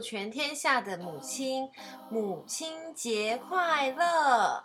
[0.00, 1.70] 全天下的母亲，
[2.10, 4.64] 母亲节快乐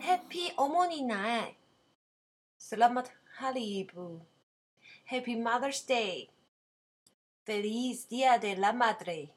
[0.00, 3.08] ！Happy Omoninai，Selamat
[3.38, 5.84] Hari Ibu，Happy Mother's
[7.44, 9.28] Day，Feliz Dia de la Madre。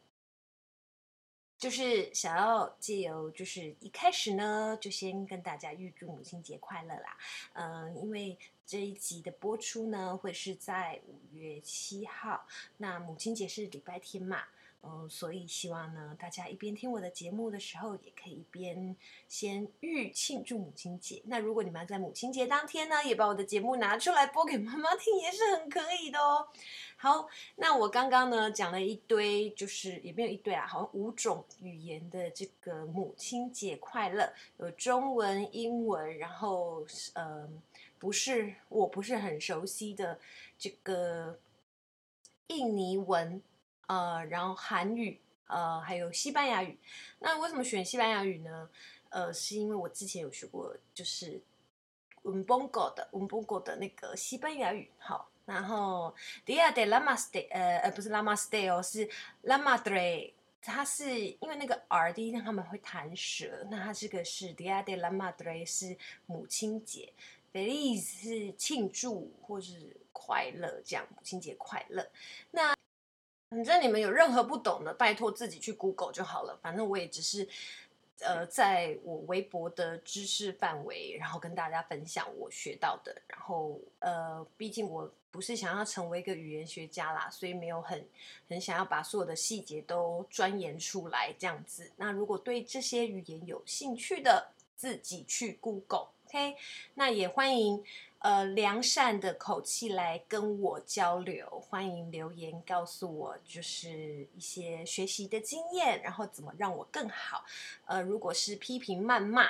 [1.58, 7.18] 就是想要借由，就是一开始呢，就先跟大家预祝母亲节快乐啦。
[7.54, 12.46] 嗯，因为这一集的播出呢，会是在五月七号，
[12.78, 14.44] 那母亲节是礼拜天嘛。
[14.90, 18.96] 嗯，所以希望呢，大家一边听我的节目的时候，也可以一边
[19.28, 21.22] 先预庆祝母亲节。
[21.26, 26.48] 那如果你们要在母亲节当天呢，也把我的节目拿出来播给妈妈听，也是很可以的哦。
[26.96, 37.46] 好，那我刚刚呢讲了一堆，就是也没有一堆啊，好像五种语言的这个母亲节快乐，有中文、英文，然后呃，
[38.00, 40.18] 不是我不是很熟悉的
[40.58, 41.38] 这个
[42.48, 43.42] 印尼文。
[43.88, 46.78] 呃，然后韩语，呃，还有西班牙语。
[47.20, 48.70] 那为什么选西班牙语呢？
[49.10, 51.42] 呃，是因为我之前有学过，就是
[52.24, 54.90] un poco 的 un poco 的那个西班牙语。
[55.00, 56.14] 好，然后
[56.46, 59.10] Dia de la Madre，呃呃，不是 la Madre 哦，是
[59.44, 60.34] la Madre。
[60.60, 67.14] 它是因为那个 R 第一天他们会弹舌，那它这个是 Dia de la Madre 是母亲节
[67.54, 72.06] ，Feliz 是庆祝或是快乐，这样母亲节快乐。
[72.52, 72.76] 那
[73.50, 76.58] 反正你们有任何不懂的，拜托自己去 Google 就好了。
[76.62, 77.48] 反正我也只是，
[78.20, 83.16] 呃，在我微薄的知识范围，然后跟大家分享我学到的。
[83.28, 88.06] 然后，呃，毕竟我不是想要成为一个语言学家啦，所以没有很
[88.50, 91.90] 很想要把所有的细节都钻研出来这样子。
[91.96, 96.58] 那如果对这些语言有兴趣的，自己去 Google，OK？
[96.96, 97.82] 那也欢迎。
[98.20, 107.46] 呃，良善的口气来跟我交流，欢迎留言告诉我，就是一些学习的经验，然后怎么让我更好。
[107.86, 109.50] 呃，如果是批评谩骂，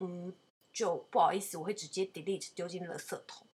[0.00, 0.32] 嗯，
[0.72, 3.46] 就不好意思，我会直接 delete 丢进垃圾桶。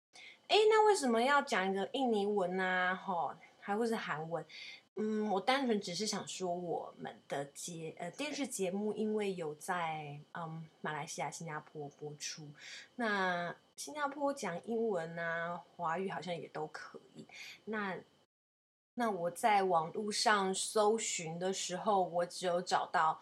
[0.49, 2.93] 诶，那为什么要讲一个印尼文啊？
[2.93, 4.45] 吼，还会是韩文？
[4.95, 12.47] 嗯，我单纯只是想说，我们的节呃电视节目，因为有在嗯马来西亚、新加坡播出，
[12.95, 17.25] 那新加坡讲英文啊，华语好像也都可以。
[17.65, 17.97] 那
[18.93, 23.19] 那我在网络上搜寻的时候，我只有找到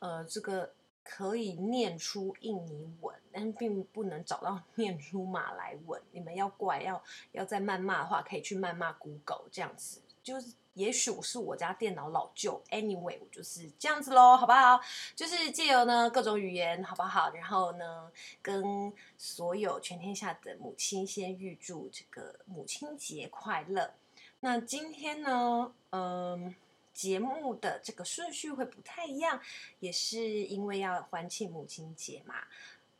[0.00, 0.70] 呃这个
[1.02, 5.98] 可以念出印尼文，但并不能找到 念出马来文。
[6.12, 10.52] 你们要怪要要再谩骂的话，可以去谩骂 Google 这样子，就是。
[10.76, 14.78] 也许我是我家电脑老旧，anyway，我就是这样子喽，好不好？
[15.14, 17.32] 就是借由呢各种语言，好不好？
[17.32, 23.94] 然后呢，跟所有全天下的母亲先预祝这个母亲节快乐。
[24.40, 26.54] 那今天呢，嗯，
[26.92, 29.40] 节目的这个顺序会不太一样，
[29.80, 32.34] 也是因为要欢庆母亲节嘛。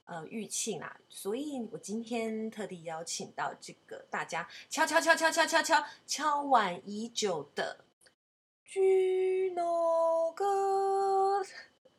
[0.07, 7.85] 呃，玉庆啊，所以我今天特地邀请到这个大家敲敲敲敲敲敲敲敲碗已久的
[8.65, 11.45] Gino 哥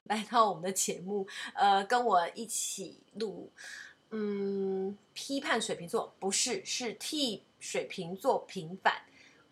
[0.03, 3.51] 来到我们的节目，呃，跟我一起录，
[4.11, 9.01] 嗯，批判水瓶座不是，是替水瓶座平反，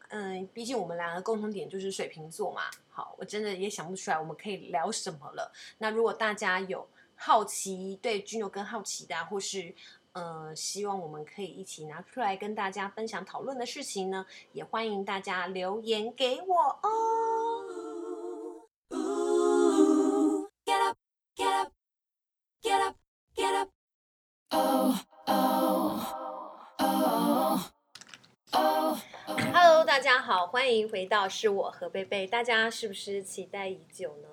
[0.08, 2.72] 嗯，毕竟我们两个共同点就是水瓶座嘛。
[2.90, 5.52] 好，我真的也想不出来我们可以聊什么了。
[5.78, 6.88] 那如果大家有。
[7.16, 9.74] 好奇对 Gino 更好奇的，或是
[10.14, 16.92] 呃希望我们可以一起拿出来跟大家分享讨论的事情呢，也欢迎大家留言给我哦。
[20.66, 20.98] Get up,
[21.36, 21.72] get up,
[22.62, 22.96] get up,
[23.36, 23.70] get up.
[24.50, 26.02] Oh, oh,
[26.78, 27.60] oh,
[28.52, 28.98] oh.
[29.54, 34.30] Hello，大家好，欢迎回到是我和贝贝，大家是不是期待已久呢？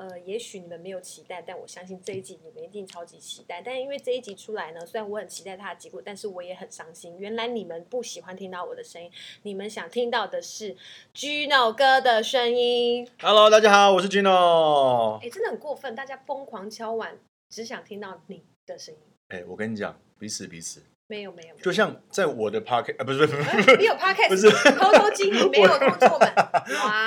[0.00, 3.60] 呃，也许你们没有期待，但我相信这一集你们一定超级期待。
[3.60, 7.18] 但因为这一集出来呢，虽然我很期待它的结果，但是我也很伤心。
[7.18, 9.12] 原来你们不喜欢听到我的声音，
[9.42, 10.74] 你们想听到的是
[11.14, 13.06] Gino 哥的声音。
[13.20, 15.18] Hello，大家好，我是 Gino。
[15.22, 17.18] 哎，真的很过分，大家疯狂敲碗，
[17.50, 19.00] 只想听到你的声音。
[19.28, 20.82] 哎，我跟你讲，彼此彼此。
[21.10, 24.48] 没有没有，就像在我的 podcast 啊，不是不是，你有 podcast 不是
[24.78, 26.32] 偷偷经营，没有通知我们。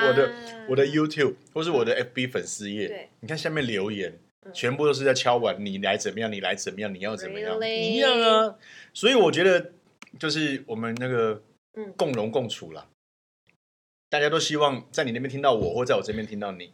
[0.08, 0.34] 我的
[0.70, 4.20] 我的 YouTube 或是我的 FB 粉丝页，对，你看下面留言，
[4.54, 6.30] 全部都是在敲碗，你来怎么样？
[6.30, 6.94] 你来怎么样？
[6.94, 7.58] 你要怎么样？
[7.66, 8.56] 一样啊。
[8.94, 9.72] 所以我觉得
[10.20, 11.42] 就是我们那个
[11.96, 12.86] 共荣共处啦，
[14.10, 16.74] 大家都希望在你那边听到我，或在我这边听到你。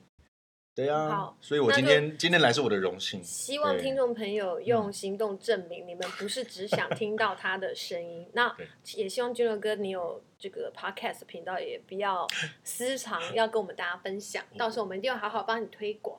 [0.79, 3.21] 对啊，好，所以我今天今天来是我的荣幸。
[3.21, 8.25] 希望听众朋友用行动证明你们不是只想听到他的声音。
[8.33, 8.55] 那
[8.95, 12.25] 也希望君乐哥你有这个 podcast 频道，也不要
[12.63, 14.41] 私藏， 要跟我们大家分享。
[14.57, 16.17] 到时候我们一定要好好帮你推广。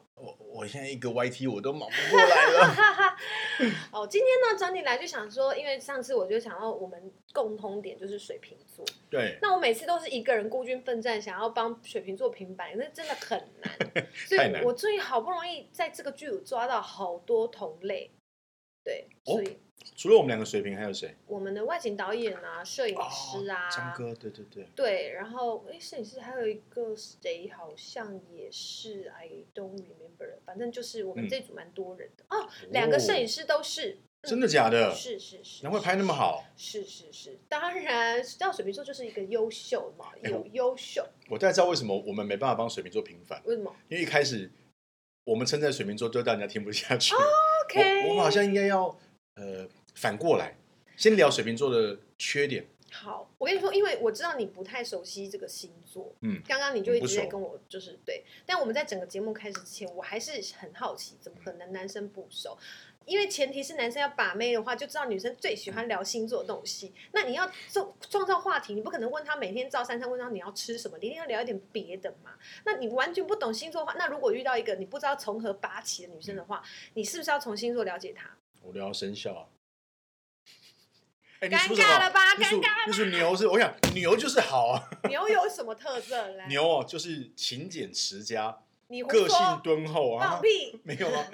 [0.53, 3.17] 我我现在一个 YT 我都忙不过来了。
[3.93, 8.85] 哦，今天呢找你来就想说，因为上次我就想要我们共通点就是水瓶座。
[9.11, 9.39] 对。
[9.41, 14.07] 那我每次都是一个人孤军奋战，想要帮水瓶座平反，那真的很难。
[14.27, 18.11] 所以我最近好不容易在这个剧组抓到好多同类。
[18.85, 19.47] 对，所以。
[19.47, 19.57] 哦
[19.97, 21.15] 除了我们两个水平，还有谁？
[21.27, 24.67] 我们的外景导演啊，摄影师啊，张、哦、哥，对对对。
[24.77, 30.39] 对，然后哎，摄影师还有一个谁，好像也是，I don't remember。
[30.45, 33.93] 反正就是我们这组蛮多人的、嗯、哦，两个摄影师都是。
[34.23, 34.95] 嗯、真的假的？
[34.95, 35.63] 是是是。
[35.63, 36.45] 难怪拍那么好。
[36.59, 41.07] 是是是，当然，知道水瓶座就是一个优秀嘛，有优秀。
[41.31, 43.41] 我大概知道为什么我们没办法帮水瓶座平反。
[43.47, 43.75] 为什么？
[43.89, 44.51] 因为一开始
[45.25, 47.15] 我们称赞水瓶座，就让人家听不下去。
[47.75, 48.23] Oh, OK 我。
[48.23, 48.99] 好像应该要
[49.35, 49.69] 呃。
[49.93, 50.57] 反过来，
[50.97, 52.65] 先聊水瓶座的缺点。
[52.91, 56.15] 好，我跟你说，因为我知道你不太熟悉这个星座。
[56.23, 62.57] 嗯，刚刚你就一直在跟我就是对，但我们在整个节目开始之前，我还是很好奇，怎么可能男生不熟？
[63.07, 66.95] 因为前提是男生要把妹的话，就知道女生最喜欢聊星座的东西。
[67.13, 72.33] 那你要创创造话题，你不可能问他每天照三餐，问他你要吃什么，你一定要聊一点别的嘛。
[72.65, 76.63] 那你完全不懂星座的话，那如果遇到一个你不知道从何拔起的女生的话，
[76.95, 78.31] 你是不是要从星座了解她？
[78.63, 79.47] 我聊生肖啊。
[81.41, 82.35] 尴尬了吧？
[82.37, 82.87] 尴尬了。
[82.87, 84.91] 就是牛是，我想牛就是好啊。
[85.09, 86.45] 牛有什么特色嘞？
[86.49, 88.63] 牛哦，就是勤俭持家，
[89.09, 90.33] 个性敦厚啊。
[90.33, 90.81] 放屁！
[90.85, 91.31] 没有啊。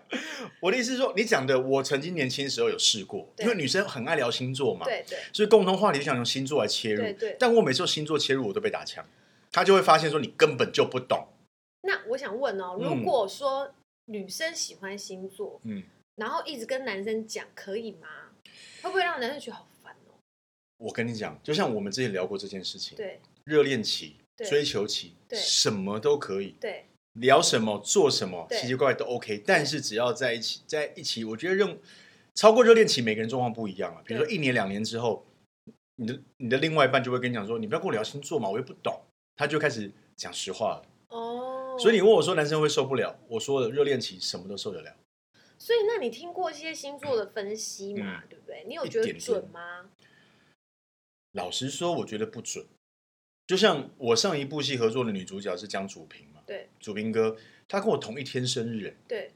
[0.60, 4.84] 我的意思是说，你讲的，我曾经年轻的时候有试过，因为女生很爱聊星座嘛。
[4.84, 5.18] 对对。
[5.32, 7.02] 所以共同话题就想用星座来切入。
[7.02, 7.36] 对对。
[7.38, 9.04] 但我每次用星座切入，我都被打枪。
[9.52, 11.26] 他就会发现说，你根本就不懂。
[11.82, 13.72] 那我想问哦，如果说
[14.04, 15.82] 女生喜欢星座，嗯，
[16.16, 18.06] 然后一直跟男生讲，可以吗？
[18.82, 20.14] 会不会让男生觉得好烦哦？
[20.78, 24.16] 我跟你讲，就像我们之前聊过这件事情，对，热恋期、
[24.48, 29.42] 追求期，对，什么都可以，对，聊什么、做什么，奇奇怪怪都 OK。
[29.46, 31.78] 但是只要在一起，在一起，我觉得任
[32.34, 34.02] 超过热恋期，每个人状况不一样啊。
[34.04, 35.26] 比如说一年、两年之后，
[35.96, 39.00] 你的你的另外一半就会跟你讲说：“你不要跟我聊星座嘛，我又不懂。”
[39.36, 40.86] 他就开始讲实话了。
[41.08, 43.18] 哦，所以你问我说男生会受不了？
[43.26, 44.96] 我说的，热恋期什么都受得了。
[45.58, 48.22] 所以，那你听过一些星座的分析嘛？
[48.22, 48.64] 嗯、对不对？
[48.66, 49.90] 你有觉得准吗？
[51.32, 52.64] 老实说，我觉得不准。
[53.46, 56.29] 就像我上一部戏合作的女主角是江祖平嘛？
[56.50, 57.36] 对，祖平哥，
[57.68, 59.30] 他跟我同一天生日，对。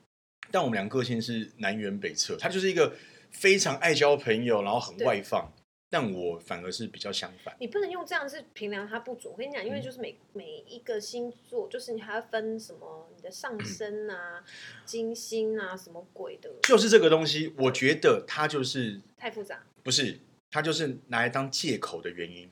[0.50, 2.92] 但我们两个个性是南辕北辙，他就是一个
[3.30, 5.52] 非常爱交朋友，然后很外放。
[5.90, 7.54] 但我反而是比较相反。
[7.60, 9.30] 你不能用这样是评量他不足。
[9.30, 14.44] 我跟你讲，因为就是每、嗯、每一个星座，就是你还要分什么你的上升啊、嗯、
[14.84, 16.50] 金星啊什么鬼的。
[16.64, 19.62] 就是这个东西，我觉得它就是太复杂。
[19.84, 20.18] 不是，
[20.50, 22.50] 它就是拿来当借口的原因。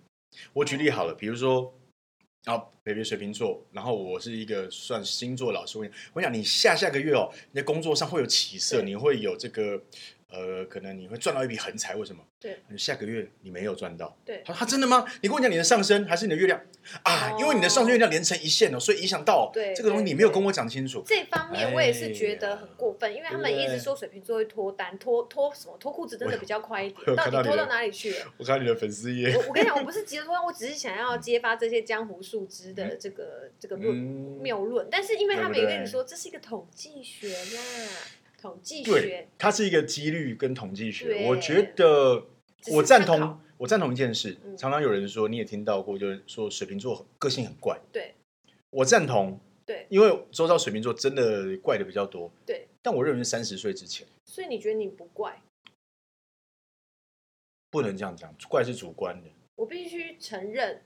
[0.53, 1.75] 我举例好了，比如说，
[2.45, 5.79] 啊，baby 水瓶座，然后我是一个算星座老师。
[5.79, 9.83] 我跟你讲，你下下个月哦，你的工作上会有起色，你会有这个。
[10.33, 12.25] 呃，可能你会赚到一笔横财，为什么？
[12.41, 14.17] 对，下个月你没有赚到。
[14.25, 15.05] 对，他他真的吗？
[15.21, 16.59] 你跟我讲你的上升还是你的月亮
[17.03, 17.37] 啊？
[17.39, 21.05] 因为你的上升月亮连成一线哦，所以影响到对这个东西，你没有跟我讲清楚。
[21.07, 28.33] 这方面我也是觉得很过分，因为他们一直说水瓶座会脱单，脱脱什么脱裤子真的比较快一点，到底脱到哪里去了？
[28.39, 29.37] 我看你的粉丝页。
[29.37, 37.61] 我我跟你讲，我不是急着脱单，我只是想要揭发这些江湖术之的这个这个论谬论，但是因为他们也跟你说这是一个统计学呀。
[38.43, 41.29] 统计学，它是一个几率跟统计学。
[41.29, 42.27] 我觉得
[42.73, 44.37] 我赞同，我赞同一件事。
[44.59, 47.81] 常常有人说，你也听到过，就是说水瓶座个性很怪。
[47.93, 48.17] 对，
[48.71, 49.39] 我赞同。
[49.65, 52.29] 对，因为周遭水瓶座真的怪的比较多。
[52.45, 54.05] 对，但我认为是三十岁之前。
[54.27, 55.41] 所以你觉得你不怪？
[57.71, 59.31] 不能这样讲，怪是主观的。
[59.55, 60.83] 我必须承认，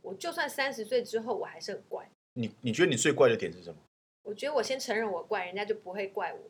[0.00, 2.08] 我就算三十岁之后，我还是很怪。
[2.32, 3.78] 你你觉得你最怪的点是什么？
[4.22, 6.40] 我觉得我先承认我怪，人家就不会怪我。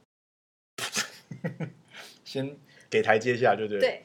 [2.25, 2.57] 先
[2.91, 3.81] 给台阶下，对不对？
[3.81, 4.03] 对。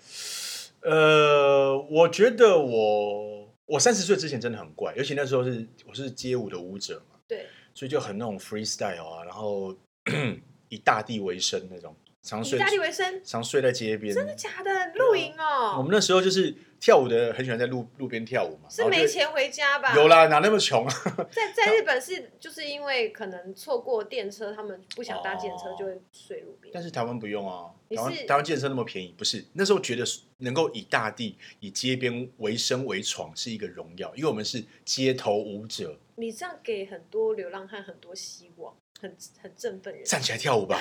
[0.81, 9.75] 呃，我觉得我我三十岁之前真的很怪，尤其那时候是我是街舞的舞者嘛，对，所以就很那种 freestyle 啊，然后
[10.69, 14.93] 以大地为生那种，常睡以大地为生，常睡在街边，真的假的？
[14.95, 15.75] 露营哦。
[15.77, 16.53] 我们那时候就是。
[16.83, 18.67] 跳舞的很喜欢在路路边跳舞嘛？
[18.69, 19.95] 是没钱回家吧？
[19.95, 20.93] 有啦，哪那么穷啊？
[21.31, 26.73] 在在 日本是就是因为可能错过电车，他们不想搭电车，就会睡路边。
[26.73, 29.45] 但是台湾不用啊，台湾台湾电车那么便宜，不是？
[29.53, 30.03] 那时候觉得
[30.39, 40.03] 能够以大地、以街边为生为闯是一个荣耀，因为我们是街头舞者，你这样给很多流浪汉很多希望，很很振奋人。
[40.03, 40.77] 站起来跳舞吧，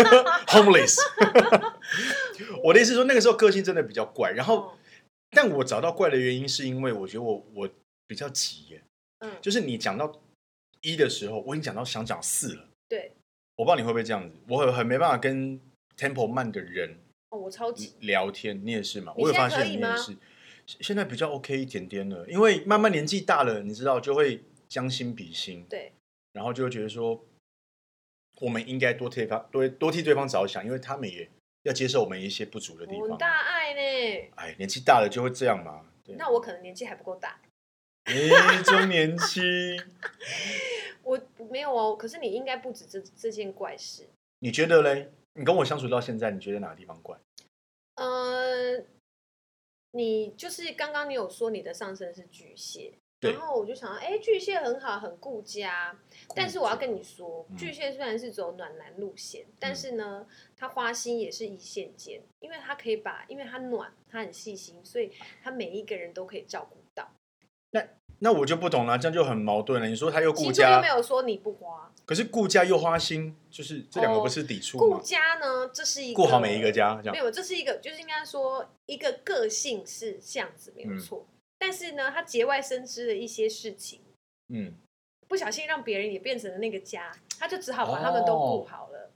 [0.48, 0.96] homeless。
[2.64, 4.30] 我的意思是说，那个时候个性真的比较怪。
[4.30, 4.72] 然后，哦、
[5.32, 7.68] 但我找到怪的原因，是因为我觉得我我
[8.06, 8.82] 比较急耶。
[9.18, 10.22] 嗯，就是你讲到
[10.82, 12.68] 一的时候，我已经讲到想讲四了。
[12.88, 13.12] 对，
[13.56, 15.58] 我不知道你会不会这样子，我很很没办法跟
[15.96, 16.98] tempo 慢的人
[17.30, 19.12] 哦，我超级聊天，你也是嘛？
[19.16, 20.16] 我有发现你也是。
[20.64, 25.92] 现在比较 OK 一点点了，因为慢慢年纪大了，你知道就会将心比心，对，
[26.32, 27.24] 然后就会觉得说，
[28.40, 31.28] 我们应该多替方多多替对方着想，因为他们也
[31.62, 33.16] 要接受我们一些不足的地方。
[33.18, 34.30] 大爱呢？
[34.36, 35.86] 哎，年纪大了就会这样嘛。
[36.16, 37.40] 那我可能年纪还不够大。
[38.04, 39.40] 哎，中年期。
[41.02, 44.08] 我没有哦，可是你应该不止这这件怪事。
[44.38, 45.12] 你觉得嘞？
[45.34, 47.18] 你跟我相处到现在，你觉得哪个地方怪？
[47.96, 48.84] 嗯、呃。
[49.94, 52.94] 你就是刚刚你有说你的上身是巨蟹，
[53.30, 55.96] 然后我就想到，哎，巨蟹很好，很顾家。
[56.34, 60.26] 但是我要跟你说，巨蟹虽然是走暖男路线，但是呢，
[60.56, 65.12] 他花心也是一线间，因为他可以把，因为他暖，他很细心，所以
[65.42, 67.08] 他每一个人都可以照顾到。
[67.70, 67.86] 那
[68.18, 69.88] 那我就不懂了，这样就很矛盾了。
[69.88, 74.96] 你说他又顾家，又没有说你不花，可是顾家又花心，就是这两个不是抵触吗？
[74.98, 81.31] 顾家呢，这是一个顾好每一个家，没有，这是一个，就是应该说一个个性是这样子没有错，嗯、
[81.62, 84.00] 但是呢，他节外生枝的一些事情，
[84.48, 84.74] 嗯，
[85.28, 89.10] 不小心让别人也变成了那个家，他就只好把他们都顾好了，哦、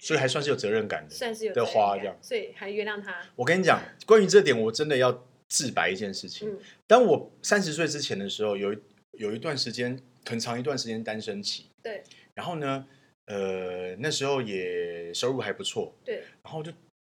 [0.00, 3.22] 所以还算是有责任感的，算是有的花这样，所以还原谅他。
[3.36, 6.50] 我跟你讲，关于这点，我真的要自白一件事情。
[6.50, 8.76] 嗯、当我三十岁之前的时候，有
[9.12, 12.86] 有一段时间很长一段时间单身期，对，然后呢，
[13.24, 16.70] 呃，那时候也收入还不错，对，然后就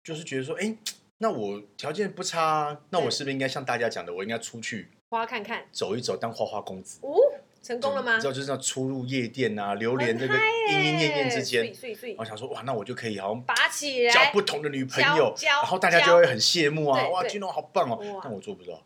[0.05, 0.77] 就是觉得说，哎，
[1.19, 6.99] 那我条件不差，那我是不是应该像大家讲的，我应该出去花看看，走一走，当花花公子？
[7.03, 7.17] 哦，
[7.63, 8.17] 成功了吗？
[8.17, 10.35] 你知道，就是要出入夜店啊，流连这个
[10.71, 11.75] 莺莺燕燕之间，
[12.19, 18.83] 我想说，哇，那我就可以好像拔起来交不同的女朋友，然后大家就会很羡慕啊，哇，金龙好棒哦，但我做不到。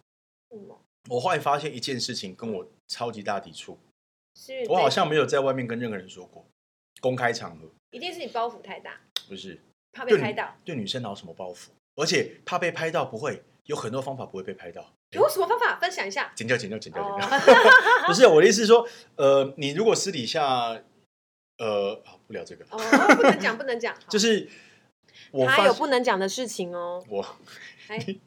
[1.08, 3.76] 我后来发现一件事情跟我超级大抵触，
[4.68, 6.46] 我好像没有在外面跟任何人说过，
[7.00, 9.58] 公开场合，一定是你包袱太大，不是
[9.92, 11.70] 怕被拍到，对女生哪有什么包袱？
[11.96, 16.32] 而且怕被拍到不会，有很多方法不会被拍到，有什么方法分享一下？
[16.34, 17.40] 剪掉，剪掉，剪掉，剪掉。
[18.06, 20.80] 不是我的意思是说，呃，你如果私底下，
[21.58, 22.78] 呃，好不聊这个，哦，
[23.16, 24.48] 不能讲，不能讲，就是
[25.32, 27.24] 我他有不能讲的事情哦，我。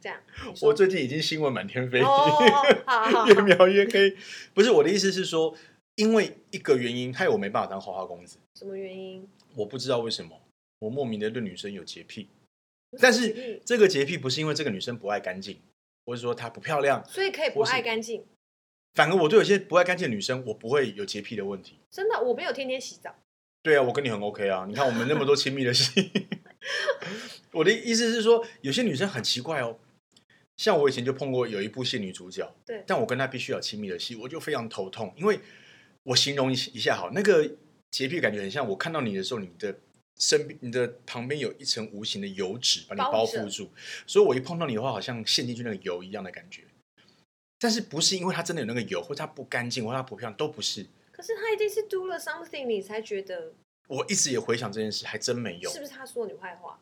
[0.02, 0.20] 这样，
[0.62, 4.14] 我最近已经新闻满天飞，越描越黑。
[4.54, 5.56] 不是我的意思是说，
[5.96, 8.38] 因为一个原因，害我没办法当花花公子。
[8.60, 9.26] 什么原因？
[9.56, 10.42] 我不知道为什么，
[10.80, 12.28] 我莫名的对女生有洁癖。
[13.00, 15.60] 但是这个洁癖不是因为这个女生不爱干净，
[16.06, 18.26] 或者说她不漂亮，所以可以不爱干净。
[18.94, 21.80] 反而我对有些不爱干净的女生，我不会有洁癖的问题。
[21.90, 23.16] 真的，我没有天天洗澡。
[23.62, 24.66] 对啊，我跟你很 OK 啊。
[24.68, 26.12] 你看我们那么多亲密的戏。
[27.52, 29.78] 我的意思是说，有些女生很奇怪哦，
[30.58, 35.40] 像我以前就碰过有一部戏女主角，对，但我跟她必须有亲密的戏，我就非常头痛，因为
[36.04, 37.50] 我形容一一下好，那个
[37.92, 39.76] 洁癖感觉很像我看到你的时候，你的
[40.24, 43.70] 身边、你的旁边有一层无形的油脂把你包覆住，
[44.08, 46.64] 所以我一碰到你的话，好像陷进去那个油一样的感觉。
[47.60, 50.86] 但是不是因为它真的有那个油，或者它不干净，或者它不漂亮，都不是。
[51.12, 53.54] 可是他一定是 do 了 something，你才觉得。
[53.88, 55.70] 我一直也回想这件事，还真没有。
[55.70, 56.80] 是不是他说你坏话？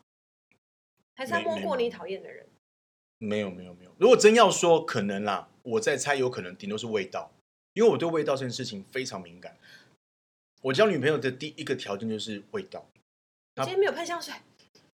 [1.16, 2.46] 还是他摸过你讨厌的人？
[3.18, 3.92] 没有没有没有。
[3.98, 7.32] 如果真要说，可能啦，我在猜，有可能顶多是味道，
[7.74, 9.56] 因为我对味道这件事情非常敏感。
[10.62, 12.88] 我交女朋友的第一个条件就是味道。
[13.56, 14.34] 今天没有喷香水，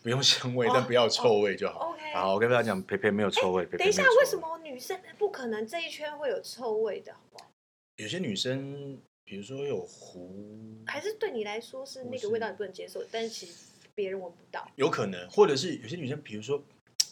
[0.03, 1.91] 不用香味，但不要臭味就好。
[1.91, 2.13] OK。
[2.13, 3.65] 好，我跟大家讲，佩佩没有臭味。
[3.67, 7.13] 等一下，为什么女生不可能这一圈会有臭味的？
[7.13, 7.51] 好不好？
[7.97, 9.01] 有些女生。
[9.31, 14.67] 比如说有狐，还是对你来说是那个味道你不能接受，但是其实别人闻不到。
[14.77, 16.65] 有可能，或者是有些女生，比如说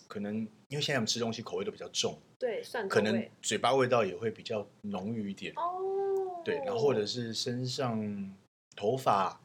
[0.08, 0.36] 可能
[0.68, 5.52] 因为现在我们吃东西口味都比较重，对，蒜可能嘴巴味道也会比较浓郁一点。
[5.56, 8.34] 哦，对，然后或者是身上
[8.74, 9.38] 头发，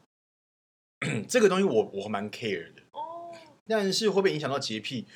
[1.28, 2.82] 这个东西我我蛮 care 的。
[2.92, 3.34] 哦，
[3.66, 5.06] 但是会不会影响到洁癖？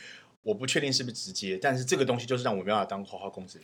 [0.43, 3.61] 我不确定是不是直接，但是这个东西就是让我没办法当花花公子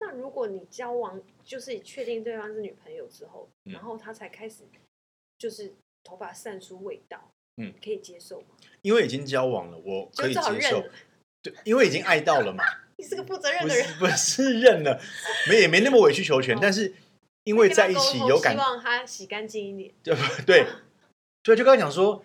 [0.00, 0.10] 那。
[0.12, 4.62] 如果你交往就是确定对方是女朋友之后，嗯、然后他才开始
[5.38, 5.72] 就是
[6.04, 8.46] 头发散出味道，嗯，可以接受吗？
[8.82, 10.84] 因为已经交往了，我可以接受。
[11.42, 12.64] 对，因为已经爱到了嘛。
[12.96, 15.00] 你是个负责任的人，不是，不是认了，
[15.48, 16.94] 没也没那么委曲求全，哦、但是
[17.44, 19.94] 因为在一起有感，希望他洗干净一点。
[20.02, 20.14] 对
[20.46, 20.66] 对，
[21.44, 22.24] 所以就刚才讲说，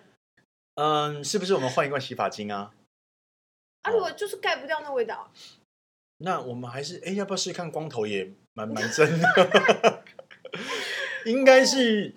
[0.76, 2.74] 嗯，是不是我们换一罐洗发精啊？
[3.82, 5.32] 啊，如果就是盖不掉那味道。
[6.20, 10.04] 那我们还是哎，要不要试试看光头也蛮蛮 真的？
[11.26, 12.14] 应该是，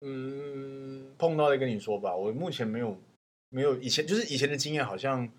[0.00, 2.14] 嗯，碰到再跟你说吧。
[2.14, 2.98] 我目前没有
[3.48, 5.30] 没有以前就是以前的经验，好像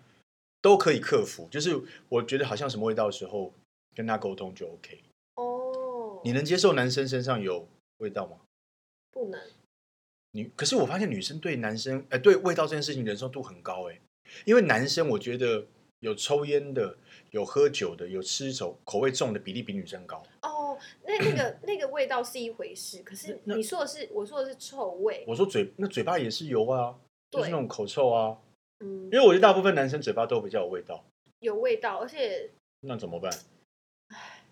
[0.60, 1.48] 都可以克服。
[1.48, 3.52] 就是我觉得好像什么味道的时候
[3.94, 5.02] 跟他沟通就 OK。
[5.36, 7.68] 哦，你能接受男生身上有
[7.98, 8.38] 味道吗？
[9.12, 9.40] 不能。
[10.34, 13.98] 你可是我发现女生对男生哎、呃、对味道这件事情忍受度很高哎，
[14.44, 15.66] 因为男生我觉得
[16.00, 16.98] 有抽烟的。
[17.30, 20.22] 有喝酒的，有吃手口味重的比例比女生高。
[20.42, 25.24] 哦，那那个那个味道是一回事，可是你说的是，我说的是臭味。
[25.26, 26.96] 我说嘴那嘴巴也是油啊，
[27.32, 28.38] 就是那种口臭啊。
[28.84, 31.04] 嗯，因为我觉得大部分男生嘴巴都比较有味道。
[31.40, 32.48] 有味道，而且
[32.82, 33.32] 那怎么办？
[34.10, 34.44] 唉，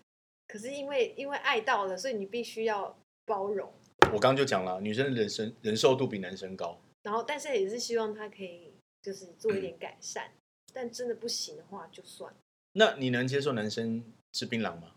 [0.45, 2.93] 可是因为因为爱到了，所以你必须要
[3.25, 3.71] 包容。
[4.13, 6.79] 我刚刚就讲了，女生的人生忍受度比男生高。
[7.03, 10.39] 然后，但是也是希望他可以就是做一点改善，嗯、
[10.73, 12.33] 但真的不行的话就算。
[12.73, 14.03] 那你能接受男生
[14.33, 14.95] 吃槟榔吗？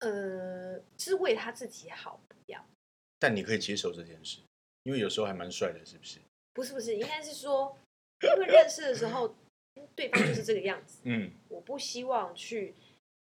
[0.00, 2.64] 呃，是为他自己好，不要。
[3.18, 4.40] 但你可以接受这件事，
[4.82, 6.18] 因为有时候还蛮帅的，是不是？
[6.52, 7.78] 不是不是，应该是说，
[8.20, 9.34] 因为认识的时候，
[9.94, 10.98] 对方就是这个样子。
[11.04, 12.74] 嗯，我不希望去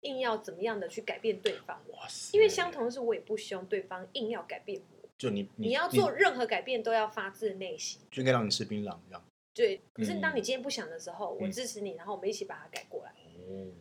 [0.06, 1.82] 硬要怎么样的去改变对方。
[1.90, 2.38] 哇塞！
[2.38, 5.10] 因为相同的是，我也不希望对方硬要改变我。
[5.18, 8.02] 就你，你，你要做任何改变，都要发自内心。
[8.10, 9.26] 就应该让你吃槟榔这样。
[9.54, 13.14] 对，可是当你今天不想的时候，嗯、我支持你，然后我们一起把它改过来。
[13.50, 13.74] 嗯、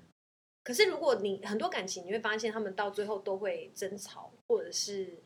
[0.62, 5.18] 可是如果你很多感情，你会发现他们到最后都会争吵，或者是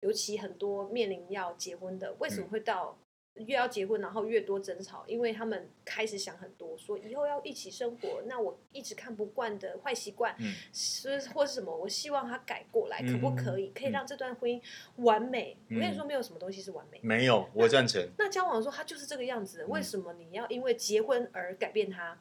[0.00, 2.98] 尤其很多面临要结婚的，为什么会到？
[3.34, 10.36] 越要结婚，然后越多争吵，因为他们开始想很多，说以后要一起生活，那我一直看不惯的坏习惯，
[10.72, 13.68] 是、嗯、或是什么，我希望他改过来，可不可以？
[13.68, 14.60] 嗯、可以让这段婚姻
[14.96, 15.56] 完美？
[15.68, 18.06] 嗯、我跟你说，没有什么东西是完美的，没有，我赞成。
[18.18, 22.20] 那交往的时候，他就是这个样子，为什么你要因为结婚而改变他？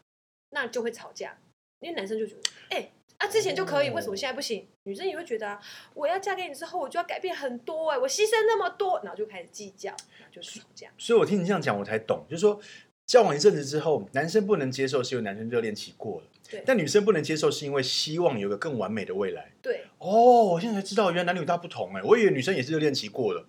[0.51, 1.37] 那就会吵架，
[1.79, 2.93] 因为男生就觉得，哎、欸。
[3.19, 4.65] 啊，之前就可以，为什么现在不行？
[4.83, 5.59] 女生也会觉得啊，
[5.93, 10.87] 我要嫁给你之后，我就要改变很多哎、欸，我牺牲那么多，然后就开始计较，然后就吵架。
[10.97, 12.59] 所以我听你这样讲，我才懂，就是说
[13.05, 19.51] 交往一阵子之后，男生不能接受是因为男生热恋期过了，对，但女生不能接受是因为希望有个更完美的未来。
[19.61, 23.47] 对，哦，我现在才知道原来男女大不同哎、欸，我以为女生也是热恋期过了，嗯、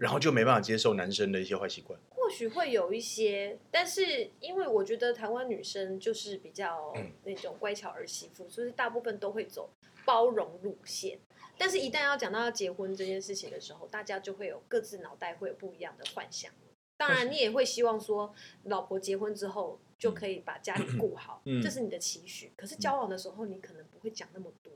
[0.00, 1.98] 然后就没办法接受男生的一些坏习惯。
[2.10, 6.92] 或许会有一些，但是因为我觉得台湾女生就是比较
[7.24, 9.70] 那种乖巧儿媳妇，所以大部分都会走
[10.04, 11.18] 包容路线。
[11.60, 16.52] 但是，一旦要讲到要结婚这件事情的时候，大家就会有各自脑袋会有不一样的幻想。
[16.96, 18.32] 当然，你也会希望说，
[18.64, 22.52] 老婆结婚之后就可以把家里顾好，这是你的期许。
[22.56, 24.72] 可是交往的时候，你可能不会讲那么多，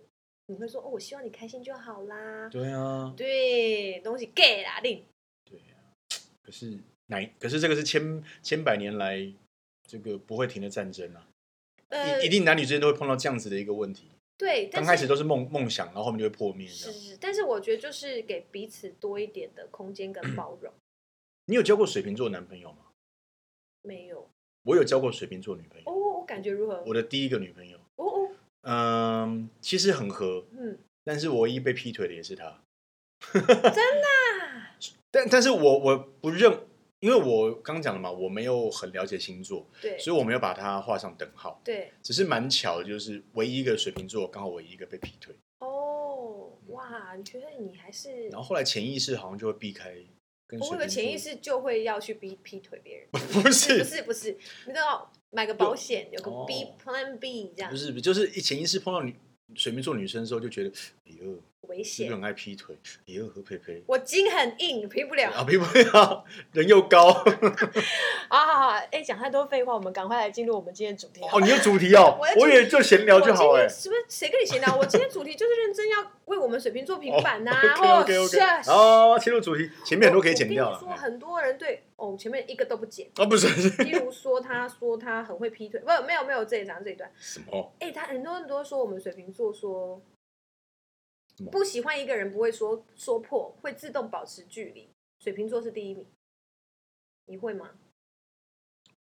[0.53, 5.05] 你会说：“哦，我希望你开心就好啦。”对啊，对，东西给啦，定。
[5.45, 5.81] 对啊，
[6.43, 6.79] 可是。
[7.39, 9.31] 可是这个是千千百年来
[9.87, 11.29] 这个不会停的战争啊！
[11.89, 14.09] 呃、一一定男女之间都会碰到这样子的一个问题。
[14.39, 16.67] 对，刚开始都是梦梦想，然后后面就会破灭。
[16.67, 20.73] 是是，但是我觉得就是给彼此多一点的空间跟包容。
[21.45, 22.79] 你有交过水瓶座男朋友吗？
[23.83, 24.27] 没有。
[24.63, 25.91] 我有交过水瓶座女朋友。
[25.91, 26.83] 哦，我感觉如何？
[26.87, 27.77] 我的第一个女朋友。
[27.97, 28.31] 哦哦。
[28.63, 30.45] 嗯，其实很合。
[30.59, 30.79] 嗯。
[31.05, 32.63] 但是我唯一被劈腿的也是他。
[33.33, 34.09] 真的？
[35.11, 36.59] 但但是我我不认。
[37.01, 45.35] 因为我刚讲了嘛，我没有很了解星座，对，所以我没有把它画上等号，对，只是蛮巧的，就是唯一一个水瓶座刚好唯一一个被劈腿。
[45.59, 48.29] 哦，哇，你觉得你还是？
[48.29, 49.97] 然后后来潜意识好像就会避开
[50.61, 54.33] 我以为潜意识就会要去逼劈腿别人， 不是，不是，不是，
[54.67, 59.15] 你知道买个保险有个 B Plan B 这样，不是，就是一潜意识碰到女
[59.55, 60.71] 水瓶座女生的时候就觉得，
[61.07, 61.43] 哎呦。
[61.73, 63.83] 危险，很爱劈腿，也有何佩佩。
[63.87, 65.31] 我筋很硬，劈不了。
[65.31, 67.09] 啊，劈不了， 人又高。
[68.29, 71.21] 啊，好好，哎，讲太多废话，我们赶快来进入我们今天主题。
[71.33, 73.67] 哦，你有主题哦， 我以为就闲聊就好哎。
[73.69, 73.95] 什么？
[74.09, 74.77] 谁跟你闲聊？
[74.77, 77.51] 我今天主题就是认真要为我们水瓶座平反呐。
[77.77, 78.39] OK OK OK。
[78.69, 80.79] 哦，切入主题，前面很多可以剪掉了。
[80.79, 83.09] 说很多人对哦，前面一个都不剪。
[83.17, 83.69] 啊，不是。
[83.85, 87.11] 例如说，他说他很会劈腿，不，没有没有这一张这一段。
[87.19, 87.73] 什么？
[87.81, 90.01] 哎，他很多人都说我们水瓶座说。
[91.51, 94.89] 不喜欢一个人不会说说破，会自动保持距离。
[95.19, 96.07] 水瓶座是第一名，
[97.27, 97.79] 你会吗？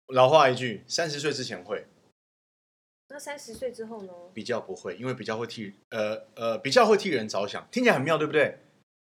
[0.07, 1.87] 老话一句，三十岁之前会。
[3.09, 4.13] 那三十岁之后呢？
[4.35, 8.59] 比较不会，因为比较会替呃呃比较会替人着想，听起来很妙，对不对？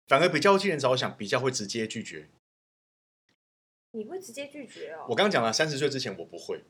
[0.07, 2.29] 反而比较会替人着想，比较会直接拒绝。
[3.91, 5.05] 你会直接拒绝哦？
[5.09, 6.63] 我刚刚讲了，三十岁之前我不会。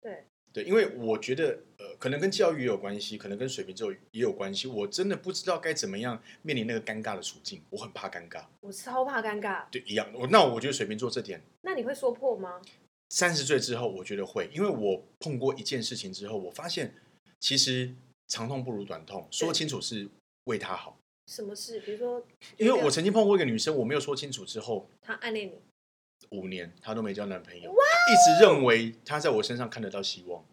[0.00, 0.26] 对。
[0.58, 4.66] 对，因为我觉得，呃，可能跟教育也有关系，可能跟水瓶座也有关系。
[4.66, 8.44] 我真的不知道该怎么样面临那个尴尬的处境，我很怕尴尬。
[8.60, 9.66] 我超怕尴尬。
[9.70, 10.10] 对，一样。
[10.12, 12.60] 我那我觉得水瓶座这点，那你会说破吗？
[13.10, 16.92] 三十岁之后，我觉得会，因为我碰过一件事情之后，我发现
[17.38, 17.94] 其实
[18.26, 20.08] 长痛不如短痛，说清楚是
[20.46, 20.98] 为他好。
[21.28, 21.78] 什么事？
[21.80, 25.52] 比如说，因为我曾经碰过一个女生，我没有说清楚之后，她暗恋你
[26.30, 30.44] 五年，她都没交男朋友，一直认为她在我身上看得到希望，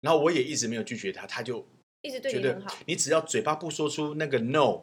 [0.00, 1.66] 然后我也一直没有拒绝她，她就
[2.02, 2.74] 一直对你很好。
[2.86, 4.82] 你只要嘴巴不说出那个 no，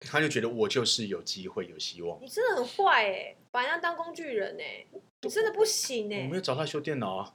[0.00, 2.18] 她就觉得我就是有机会、有希望。
[2.22, 4.86] 你真的很坏哎、欸，把人家当工具人哎、欸，
[5.22, 6.24] 你真的不行哎、欸。
[6.24, 7.34] 我没有找她修电脑啊。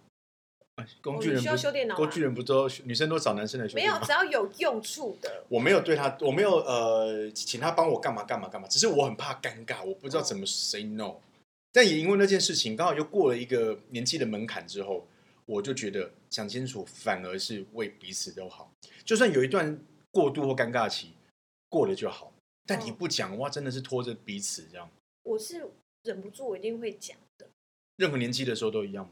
[1.01, 3.75] 工具人需要修电脑，工具人不都女生都找男生来修？
[3.75, 5.45] 没有，只要有用处的。
[5.47, 8.67] 我没有对他，我没有呃，请他帮我干嘛干嘛干嘛。
[8.67, 11.15] 只是我很怕尴尬，我不知道怎么 say no。
[11.75, 15.05] 哦、但也因为那件事情，刚好又过了一个年纪的门槛之后，
[15.45, 18.71] 我就觉得想清楚反而是为彼此都好。
[19.03, 19.77] 就算有一段
[20.09, 21.11] 过渡或尴尬期
[21.69, 22.33] 过了就好，
[22.65, 24.89] 但你不讲哇，真的是拖着彼此这样。
[25.23, 25.69] 我是
[26.03, 27.47] 忍不住，我一定会讲的。
[27.97, 29.11] 任何年纪的时候都一样吗？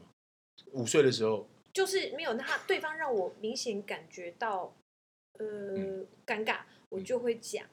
[0.72, 1.46] 五岁的时候。
[1.74, 4.72] 就是没有他，对方让我明显感觉到，
[5.32, 5.44] 呃，
[5.76, 7.66] 嗯、尴尬，我就会讲。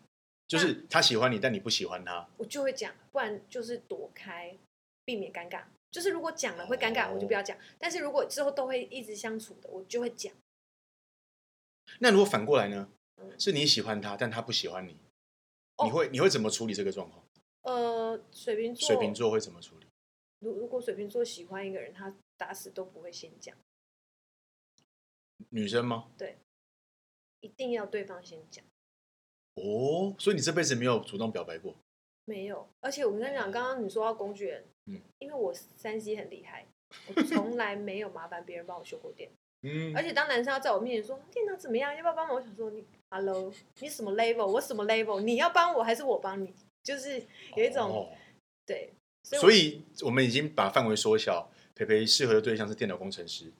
[0.48, 4.58] 就是他喜欢你，但你不喜欢他，我就会讲，不然就是躲开，
[5.12, 5.66] 避免尴尬。
[5.92, 7.58] 就是如果讲了会尴尬，哦、我就不要讲。
[7.78, 10.34] 但是如果之后都会一直相处的，我就会讲。
[12.00, 12.90] 那如果反过来呢？
[13.38, 14.98] 是你喜欢他，但他不喜欢你，
[15.76, 17.24] 哦、你会你会怎么处理这个状况？
[17.64, 19.86] 呃，水瓶座，水瓶座会怎么处理？
[20.40, 23.56] 如如果水瓶座喜欢一个人，他打死都不会先讲。
[25.50, 26.10] 女生吗？
[26.18, 26.38] 对，
[27.42, 28.64] 一定要对方先讲。
[29.56, 31.76] 哦，所以你这辈子没有主动表白过？
[32.26, 36.66] 没有，而且我跟你讲，刚刚你说到工具人，嗯，因为我三 C 很厉害，
[37.16, 39.36] 我从来没有麻烦别人帮我修过电脑。
[39.64, 42.36] 嗯，而且当男生要在我面前说电脑怎么样，要不要帮忙？
[42.36, 44.46] 我想说你，Hello，你什么 level？
[44.46, 45.22] 我什么 level？
[45.22, 46.54] 你要帮我还是我帮你？
[46.84, 47.22] 就是
[47.56, 48.10] 有一种、哦、
[48.66, 48.92] 对，
[49.24, 53.52] 所以，所以我们已经把范围缩小，培培适合的对象是电脑工程师。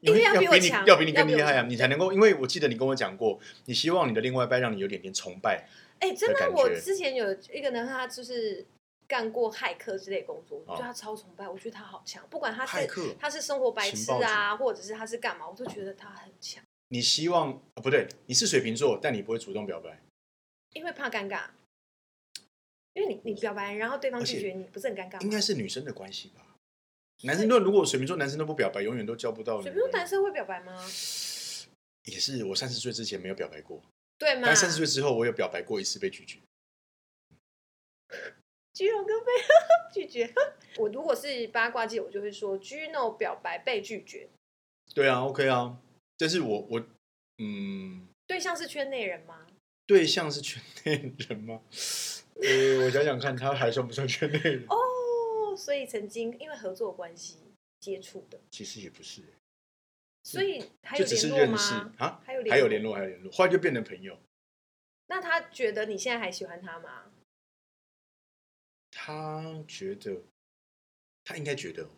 [0.00, 2.12] 因为要比你要比你更厉害啊，你才能够。
[2.12, 5.68] 因为我记得你跟我讲过，你希望你的另外一半让你有点点崇拜。
[6.00, 8.66] 哎，真的，我之前有一个人，他就是
[9.12, 12.26] 干过骇客之类工作，我觉得他超崇拜，我觉得他好强。
[12.30, 16.64] 不管他是他是生活白痴啊，或者是他是干嘛，我都觉得他很强。
[16.88, 17.82] 你希望啊？
[17.82, 20.00] 不对，你是水瓶座，但你不会主动表白，
[20.72, 21.42] 因为怕尴尬。
[22.94, 25.20] 因为你你表白，然后对方拒绝你，不是很尴尬？
[25.20, 26.56] 应该是女生的关系吧。
[27.24, 29.60] 男生都如果水瓶座男生都不表白，永远都交不到。
[29.60, 30.72] 水瓶座男生会表白吗？
[32.04, 33.78] 也是，我三十岁之前没有表白过，
[34.16, 34.44] 对吗？
[34.46, 36.38] 但三十岁之后，我有表白过一次，被拒绝。
[38.82, 39.32] Gino 哥被
[39.92, 40.32] 拒绝。
[40.78, 44.28] 我如果是八卦界，我就会说 Gino 表白被拒绝。
[44.94, 45.78] 对啊，OK 啊，
[46.18, 46.84] 但是我我
[47.38, 49.46] 嗯，对象是圈内人吗？
[49.86, 51.60] 对象是圈内人吗？
[52.42, 54.64] 呃，我想想看，他还算不算圈内人？
[54.68, 54.76] 哦。
[55.54, 57.36] 所以曾经因为合作关系
[57.78, 59.22] 接触的，其实也不是，
[60.24, 61.92] 所以还有联络吗？
[61.98, 64.18] 啊，还有还有联络，还有联络，后来就变成朋友。
[65.08, 67.11] 那他觉得你现在还喜欢他吗？
[69.04, 70.22] 他觉得，
[71.24, 71.88] 他应该觉得，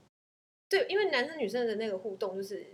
[0.71, 2.67] 对，因为男生女生的那个互动，就是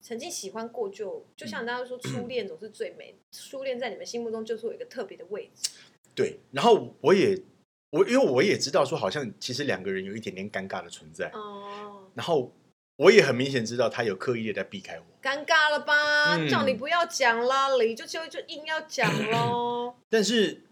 [0.00, 5.70] 曾经喜欢过就，就就像大家说，初恋总是最美，嗯、初恋在你们心目中就是有一个特别的位置。
[6.14, 7.42] 对，然后我也。
[7.90, 11.30] 我因为我也知道说，好像其实两个人有一点点尴尬的存在。
[11.30, 12.10] 哦。
[12.12, 12.52] 然后
[12.96, 15.06] 我也很明显知道他有刻意的在避开我。
[15.22, 16.36] 尴尬了吧？
[16.36, 19.94] 嗯、叫你不要讲啦，你就就就硬要讲喽。
[20.10, 20.62] 但是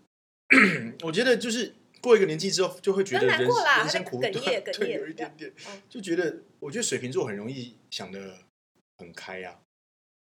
[1.06, 5.52] 我觉得就是过一个年纪之后，就会觉得人，人生苦短， 对，有一点点，
[5.88, 8.38] 就觉得我觉得水瓶座很容易想得
[8.98, 9.62] 很开呀、啊。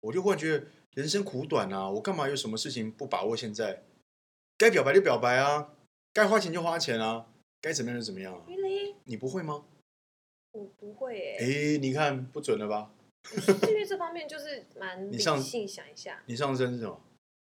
[0.02, 3.82] 我就忽然觉得人生苦短啊，我干嘛有什么事情不把握现在？
[4.58, 5.74] 该表白就表白啊。
[6.12, 7.26] 该花钱就花钱啊，
[7.60, 8.44] 该怎么样就怎么样啊。
[8.46, 8.94] Really?
[9.04, 9.64] 你不会吗？
[10.52, 11.44] 我不会诶、欸。
[11.44, 12.92] 哎、欸，你看不准了吧？
[13.68, 16.22] 因为这方面就是蛮 理性，想一下。
[16.26, 17.00] 你上身是什么？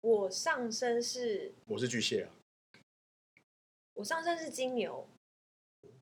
[0.03, 1.55] 我上身是。
[1.66, 2.31] 我是巨蟹啊。
[3.94, 5.07] 我上升是金牛。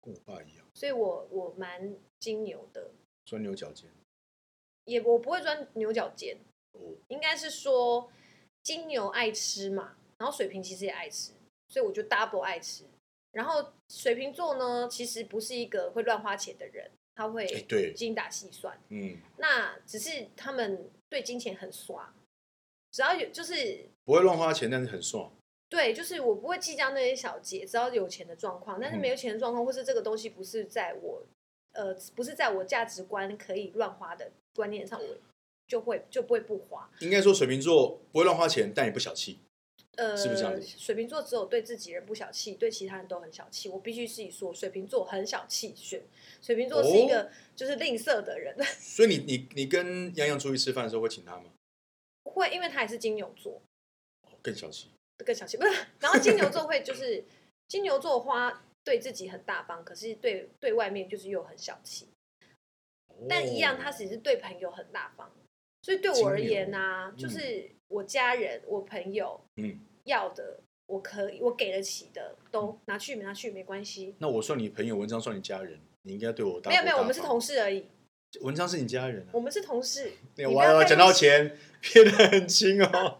[0.02, 0.66] 跟我爸一样。
[0.74, 2.90] 所以我我蛮金牛的。
[3.24, 3.90] 钻牛角尖。
[4.84, 6.38] 也我不会钻牛角尖。
[6.72, 6.80] 哦。
[7.08, 8.10] 应该是说
[8.62, 11.32] 金牛爱吃嘛，然后水瓶其实也爱吃。
[11.68, 12.82] 所以我就 double 爱吃，
[13.30, 17.46] 然后水瓶座呢，其实不是一个会乱花钱的人，他会
[17.94, 18.76] 精打细算。
[18.88, 22.12] 嗯，那只是他们对金钱很刷，
[22.90, 25.30] 只要有就是不会乱花钱，但是很刷。
[25.70, 31.22] 对，就是我不会计较那些小节，只要有钱的状况，但是没有钱的状况，或是这个东西不是在我
[31.72, 35.16] 呃不是在我价值观可以乱花的观念上，我
[35.68, 36.90] 就会就不会不花。
[36.98, 39.38] 应该说水瓶座不会乱花钱，但也不小气。
[39.96, 40.66] 呃，是不是这样子？
[40.66, 43.68] 水瓶座只有对自己人不小气，对其他人都很小气。
[43.68, 45.74] 我必须自己说，水瓶座很小气。
[45.76, 46.04] 水
[46.42, 48.54] 水瓶座是一个就是吝啬的人。
[48.60, 51.44] 哦、 所以你你你跟洋洋出去吃饭的时候会请他吗？
[52.24, 53.60] 会，因为他也是金牛座，
[54.42, 54.88] 更小气。
[55.24, 55.72] 更小气，不是。
[55.98, 57.24] 然后金牛座会就是
[57.68, 62.08] 金牛座花对自己很大方，可是对对外面就是又很小气。
[63.28, 65.30] 但一样，他只是对朋友很大方，
[65.82, 74.14] 所以对我而言呢、啊，就是我家人、我朋友，嗯，要的我可以，我给得起的都拿去，拿去没关系。
[74.18, 76.70] 那我算你朋友，文章算你家人，你应该对我大。
[76.70, 77.86] 没有没有，我们是同事而已。
[78.40, 80.12] 文章是你家人、啊，我们是同事。
[80.36, 83.18] 我要讲到钱， 骗得很轻哦。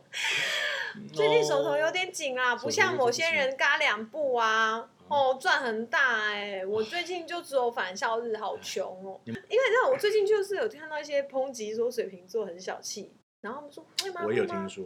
[1.08, 4.90] 最近手头有点紧啊，不像某些人嘎两步啊。
[5.08, 6.66] 哦，赚很大哎、欸！
[6.66, 9.20] 我最近就只有返校日，好穷哦。
[9.24, 13.10] 因为你知道，我最近就是有看到一些抨击说水瓶座很小气，
[13.40, 14.22] 然后他们说会吗？
[14.24, 14.84] 我有听说。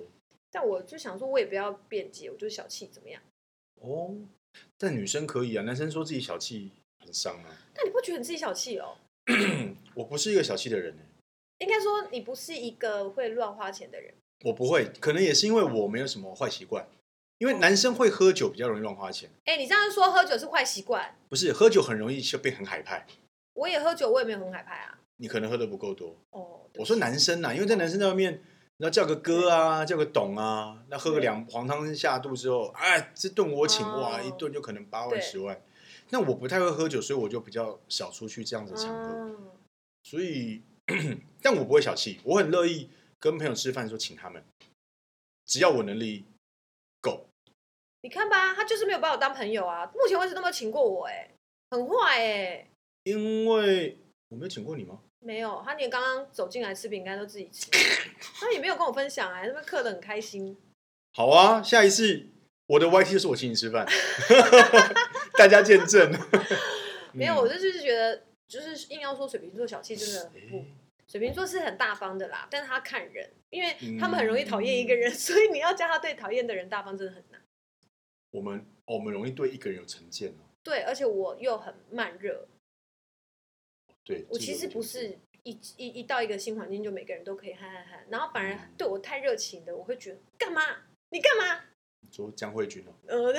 [0.51, 3.21] 但我就想说，我也不要辩解，我就是小气怎么样？
[3.83, 4.15] 哦，
[4.79, 6.73] 但女生可以啊，男生说自己小气
[7.05, 7.53] 很伤啊。
[7.75, 8.97] 但你不觉得你自己小气哦？
[9.95, 11.65] 我不是一个小气的人呢、欸。
[11.67, 14.15] 应该说，你不是一个会乱花钱的人。
[14.45, 16.87] 我不会，可能也是因为我没有什么坏习惯。
[17.39, 19.29] 因为男生会喝酒，比较容易乱花钱。
[19.45, 21.17] 哎，你这样说喝酒是坏习惯？
[21.29, 23.05] 不是，喝酒很容易就变很海派。
[23.55, 24.99] 我也喝酒，我也没有很海派啊。
[25.17, 26.17] 你可能喝的不够多。
[26.31, 28.41] 哦，我说男生呐、啊，因为在男生在外面，
[28.77, 35.61] 你要叫个哥啊，叫个董啊，那喝个两黄汤下肚之后，哎，这顿我请，哦、哇，一顿就可能八万十万。
[36.11, 39.11] 那我不太会喝酒，所以我就比较少出去这样子的场合。
[39.13, 39.51] 嗯、
[40.05, 40.63] 所以，
[41.43, 42.89] 但我不会小气，我很乐意
[43.25, 44.45] 跟朋友吃饭的时候请他们，
[45.47, 46.27] 只要我能力
[47.01, 47.27] 够。
[48.03, 49.91] 你看吧，他就是没有把我当朋友啊！
[49.95, 51.31] 目前为止都没有请过我，哎，
[51.71, 52.69] 很坏哎。
[53.05, 55.01] 因为我没有请过你吗？
[55.21, 57.71] 没有，他连刚刚走进来吃饼干都自己吃，
[58.21, 60.55] 他也没有跟我分享哎，他们嗑的很开心。
[61.15, 62.27] 好啊，下一次
[62.67, 63.87] 我的 YT 就是我请你吃饭，
[65.39, 66.13] 大家见证。
[67.15, 70.63] 没有，我就是觉得，就是硬要说水瓶座小气，真的不。
[71.07, 77.41] 水瓶座是很大方的啦，但是他看人，因为他们很容易讨厌一个人，嗯、 所以你要叫他对讨厌的人大方，真的很难。
[78.31, 80.45] 我们、哦、我们容易对一个人有成见哦。
[80.63, 82.49] 对，而且我又很慢热。
[84.03, 90.61] 对，我其实不是一一一到一个新环境就每个人都可以嗨嗨嗨，然后反而对我太热情的，我会觉得干嘛？
[91.11, 91.65] 你干嘛？
[92.07, 92.93] 你说江慧君哦。
[93.07, 93.33] 呃，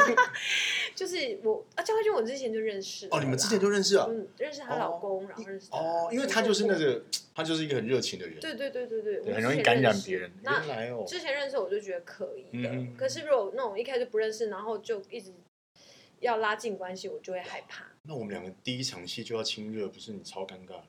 [0.94, 3.06] 就是我啊，江慧君我之前就认识。
[3.10, 4.06] 哦，你们之前就认识啊？
[4.08, 7.02] 嗯，认识她老公，然后认识哦，因为她就是那个，
[7.34, 8.40] 她就是一个很热情的人。
[8.40, 10.32] 对对对对对，很容易感染别人。
[10.42, 15.32] 那来哦，之前认识我就觉得可以的，可是如果那种一开始不认识，然后就一直
[16.20, 17.86] 要拉近关系，我就会害怕。
[18.02, 20.80] 那我们两个第一场戏就要亲热，不是你超尴尬？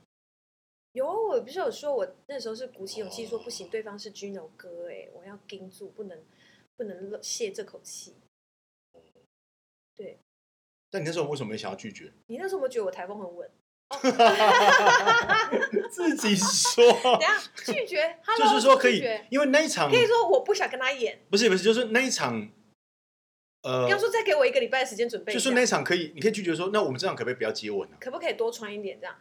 [0.94, 6.18] 有，我不是有说，我那时候是鼓起勇气说不行，对方是 Gino 哥，哎，我要盯住，不能
[6.78, 8.16] 不能泄这口气。
[9.96, 10.20] 对。
[10.90, 12.12] 但你那时候为什么没想要拒绝？
[12.28, 13.50] 你那时候有没有觉得我台风很稳？
[15.90, 16.92] 自己说。
[17.04, 21.20] 等下拒绝， 就是说可以，因为那一场可以说我不想跟他演。
[21.30, 22.50] 不是不是，就是那一场，
[23.64, 25.32] 呃，要说再给我一个礼拜的时间准备。
[25.34, 27.98] 就是那一场可以，你可以拒绝说，那我们这场可不可以不要接吻呢？
[28.00, 29.16] 可不可以多穿一点这样？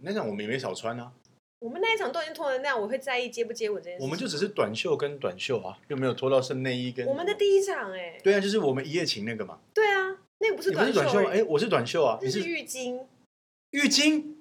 [0.00, 1.12] 那场我们也没少穿啊。
[1.64, 4.04] 我们那一场都已经脱成那样，我会在意接不接吻这件事。
[4.04, 7.06] 我们就只是短袖跟短袖啊，又没有脱到剩内衣跟。
[7.06, 8.20] 我们的第一场哎。
[8.22, 9.58] 对啊，就是我们一夜情那个嘛。
[9.72, 10.18] 对啊。
[10.40, 12.18] 那个不是短袖，哎，我是短袖啊。
[12.20, 13.06] 那是浴巾，
[13.70, 14.34] 浴巾，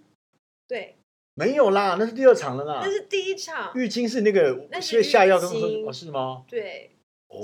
[0.67, 0.97] 对，
[1.35, 2.81] 没有啦，那是第二场了啦。
[2.83, 6.43] 那是第一场，浴巾是那个，那是下药跟哦，是吗？
[6.49, 6.91] 对，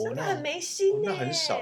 [0.04, 1.58] 真的很没心，那很少。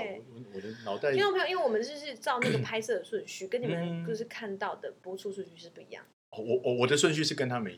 [0.56, 6.04] 我的脑袋，听众朋友，因为我们就是照那个 拍摄的顺序，跟你们就是看到的播出顺序是不一样。
[6.32, 7.72] 我我我的顺序是跟他们。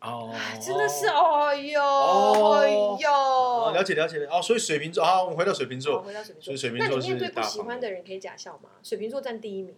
[0.00, 7.08] 哦，真的是哦哟，哎呦，了解了解哦，所以水瓶座，好，我们回到水瓶座，回到水瓶座，所以水瓶座是。
[7.08, 8.70] 那你面对不喜欢的人可以假笑吗？
[8.82, 9.76] 水瓶座占第一名。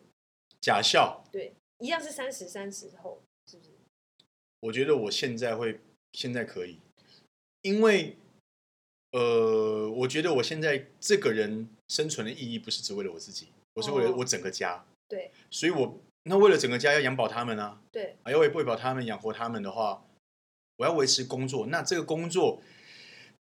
[0.60, 1.24] 假笑。
[1.32, 3.70] 对，一样是三十三十后，是不是？
[4.60, 5.80] 我觉得我现在会，
[6.12, 6.78] 现在可以，
[7.62, 8.16] 因为，
[9.12, 14.84] 呃，我觉得我现在这个人生存的意义不是只为了我自己，我是为了我整个家。
[15.08, 15.98] 对，所以我。
[16.28, 20.04] 那为了整个家要养饱他们啊，对，要喂饱他们、养活他们的话，
[20.78, 22.60] 我要维持工作，那这个工作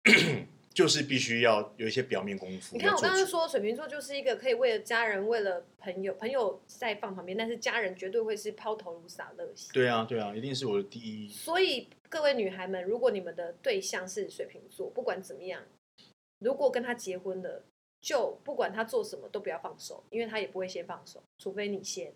[0.73, 2.77] 就是必须要有一些表面功夫。
[2.77, 9.73] 你看我刚刚说水瓶座就是一个可以为了家人、为了朋友，朋友在放旁边，但是家人绝对会是抛头颅洒热血。
[9.73, 11.29] 对啊，对啊，一定是我的第一。
[11.29, 15.61] 所以各位女孩们，如果你们的对象是水瓶座，不管怎么样，
[16.39, 17.65] 如果跟他结婚了，
[18.01, 22.13] 就不管他做什么都不要放手，因为他也不会先放手，除非你先。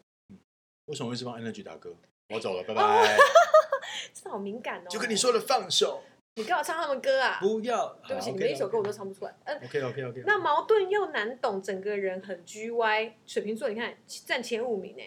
[0.87, 1.95] 为什么会是帮 Energy 打歌？
[2.31, 3.17] 我走了，拜拜。
[4.15, 4.87] 真的好敏感哦！
[4.89, 6.03] 就跟你说了，放手。
[6.35, 7.39] 你干嘛唱他们歌啊？
[7.41, 9.37] 不要，对不起，你们一首歌我都唱不出来。
[9.45, 10.23] 嗯，OK，OK，OK。
[10.27, 13.17] 那矛盾又难懂，整个人很 G Y。
[13.27, 15.03] 水瓶座，你看占前五名呢。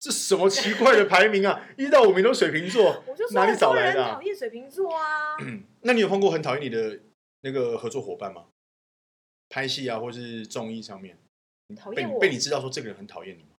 [0.00, 1.68] 这什么奇怪的排名啊？
[1.76, 4.02] 一到五名都水瓶座， 我就哪里找来的？
[4.02, 5.36] 讨厌水瓶座啊。
[5.82, 6.98] 那你有碰过很讨厌你的
[7.42, 8.46] 那个合作伙伴吗？
[9.50, 11.18] 拍戏啊，或是综艺上面，
[11.76, 13.50] 讨厌我被你知道说这个人很讨厌你吗？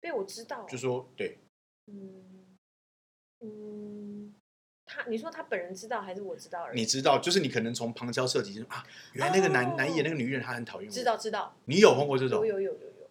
[0.00, 1.38] 被我知道，就说对，
[1.86, 2.56] 嗯
[3.40, 4.34] 嗯，
[4.86, 6.80] 他你说他本人知道还是我知道而已？
[6.80, 10.94] 你知道，就是你可能从旁敲侧击啊，原来那个男、哦、男演那个女人，他很讨厌我。
[10.94, 12.46] 知道知道，你有碰过这种？
[12.46, 13.10] 有有有有有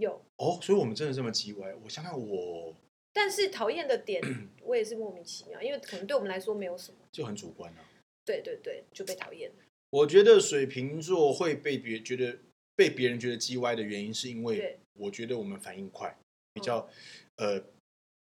[0.00, 1.74] 有哦，所以我们真的这么机歪？
[1.82, 2.74] 我想想我，
[3.12, 4.22] 但是讨厌的点
[4.62, 7.84] 我也是莫名其妙，因为可能对我们来说没有什么，就很主观啊。
[8.24, 9.50] 对对对，就被讨厌。
[9.90, 12.38] 我觉得水瓶座会被别觉得
[12.76, 16.16] 被别人觉得叽歪的原因，是因为我觉得我们反应快，
[16.52, 16.88] 比较、
[17.36, 17.64] 嗯、呃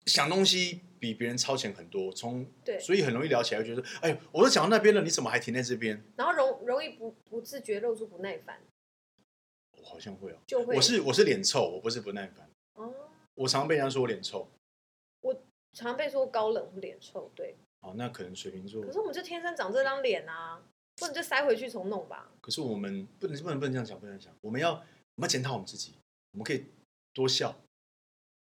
[0.07, 6.03] 想东西比别人超前很多，从对，所以很容易聊起来，觉得哎，我都讲到那边了，你怎么还停在这边？
[6.17, 8.61] 然后容容易不不自觉露出不耐烦。
[9.79, 10.75] 我好像会哦，就会。
[10.77, 12.49] 我是我是脸臭，我不是不耐烦。
[12.75, 12.93] 哦，
[13.35, 14.49] 我常被人家说我脸臭。
[15.21, 15.37] 我
[15.73, 17.55] 常被说高冷或脸臭，对。
[17.81, 18.83] 哦，那可能水瓶座。
[18.83, 20.63] 可是我们就天生长这张脸啊。
[20.97, 22.31] 不能就塞回去重弄吧。
[22.43, 24.37] 可是我们不能不能不能这样想，不能这样想。
[24.43, 25.95] 我们要我们要检讨我们自己，
[26.33, 26.66] 我们可以
[27.14, 27.57] 多笑。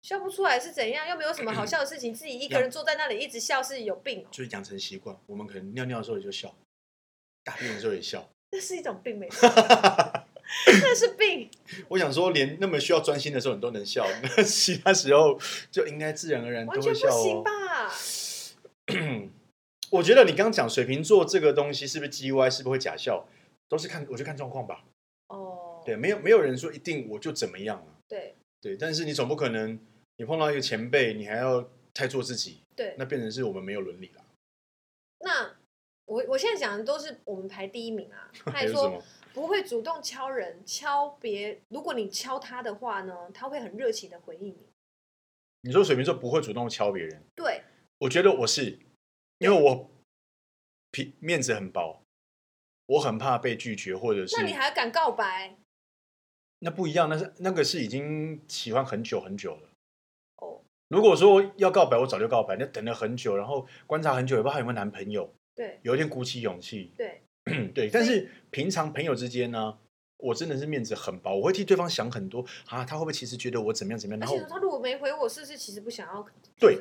[0.02, 1.08] 笑不出来是怎样？
[1.08, 4.28] 又没有什么好笑的事情， 自己一个人坐在那里一直笑是有病哦。
[4.30, 6.56] 就是养成习惯，我们可能尿尿的时候也就笑，
[7.43, 8.30] 大便的时候也笑。
[8.52, 11.50] 那是一种病没错， 那是病。
[11.89, 15.39] 我想说，连那么需要专心的时候你都能笑，那 其他时候
[15.71, 17.10] 就应该自然而然都会笑
[17.41, 17.52] 吧？
[19.89, 23.28] 我觉得你刚刚讲水瓶座这个东西是不是 G Y，是不是会假笑，
[23.67, 24.84] 都是看，我就看状况吧。
[25.30, 27.95] 哦，对，没有没有人说一定我就怎么样了。
[28.08, 29.80] 对对，但是你总不可能
[30.17, 32.62] 你碰到一个前辈，你还要太做自己。
[32.76, 34.26] 对，那变成是我们没有伦理了。
[35.19, 35.56] 那
[36.06, 38.32] 我我现在讲的都是我们排第一名啊。
[38.45, 39.02] 他还说
[39.34, 44.67] 不会主动敲人，敲别，如果你敲他的话呢，他会很热情的回应你。
[45.62, 47.24] 你说水瓶座不会主动敲别人？
[47.36, 47.62] 对，
[48.00, 48.80] 我觉得我是。
[49.39, 49.91] 因为我
[50.91, 52.02] 皮面子很薄，
[52.86, 54.38] 我很怕被拒绝，或者是……
[54.38, 55.58] 那你还敢告白？
[56.60, 59.70] 那不一样，那是那个是已经喜欢很久很久了。
[60.38, 62.56] 哦，如果说要告白，我早就告白。
[62.58, 65.32] 那等了很久，然后观察很久，也不知道他有没有男朋友。
[65.54, 66.91] 对，有一天鼓起勇气。
[66.98, 67.22] 对，
[67.74, 67.89] 对。
[67.89, 69.78] 但是平常朋友之间呢，
[70.18, 74.20] 我真的是面子很薄，我会替对方想很多啊，他会不会其实觉得我怎么样怎么样？
[74.20, 76.26] 然后他如果没回我，是不是其实不想要？
[76.60, 76.80] 对。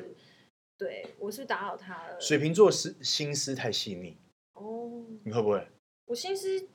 [0.77, 2.19] 对，我是打扰他了。
[2.19, 4.17] 水瓶座是心思太细腻
[4.55, 5.65] 哦，你会不会？
[6.03, 6.67] 我心思，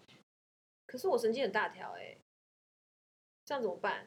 [0.87, 2.17] 可是我神经很大条哎，
[3.51, 4.07] 这样怎么办？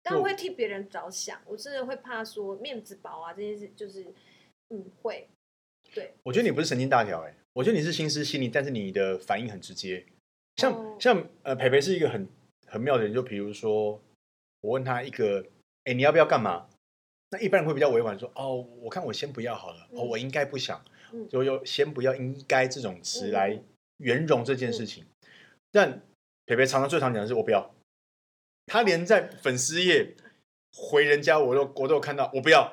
[0.00, 4.06] 但我会替别人着想，我真的会怕说面子薄啊，这件事就是，
[4.68, 5.28] 嗯，会。
[5.92, 10.06] 对，我觉得你不是神经大条哎，我觉得你是心思细腻，但是你的反应很直接。
[10.54, 12.28] 像、哦、像呃，培培是一个很
[12.68, 14.00] 很妙的人，就比如说
[14.60, 15.44] 我问他一个，
[15.82, 16.68] 哎，你要不要干嘛？
[17.30, 19.88] 那一般人会比较委婉说：“哦，我看我先不要好了。
[19.90, 20.80] 嗯、哦，我应该不想，
[21.12, 23.60] 嗯、就用先不要应该这种词来
[23.96, 25.02] 圆融这件事情。
[25.02, 25.28] 嗯”
[25.72, 26.02] 但
[26.46, 27.74] 培培常常最常讲的是：“我不要。”
[28.68, 30.14] 他连在粉丝页
[30.72, 32.72] 回人家，我都我都有看到，我不要。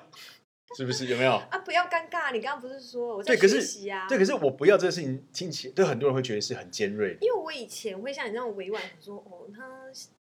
[0.76, 1.58] 是不是有没有啊？
[1.60, 4.08] 不要尴尬，你刚刚不是说我在学习啊？
[4.10, 7.16] 对，可是我不要这个事情，听起对很多人会觉得是很尖锐。
[7.22, 9.64] 因为我以前会像你那种委婉说哦，他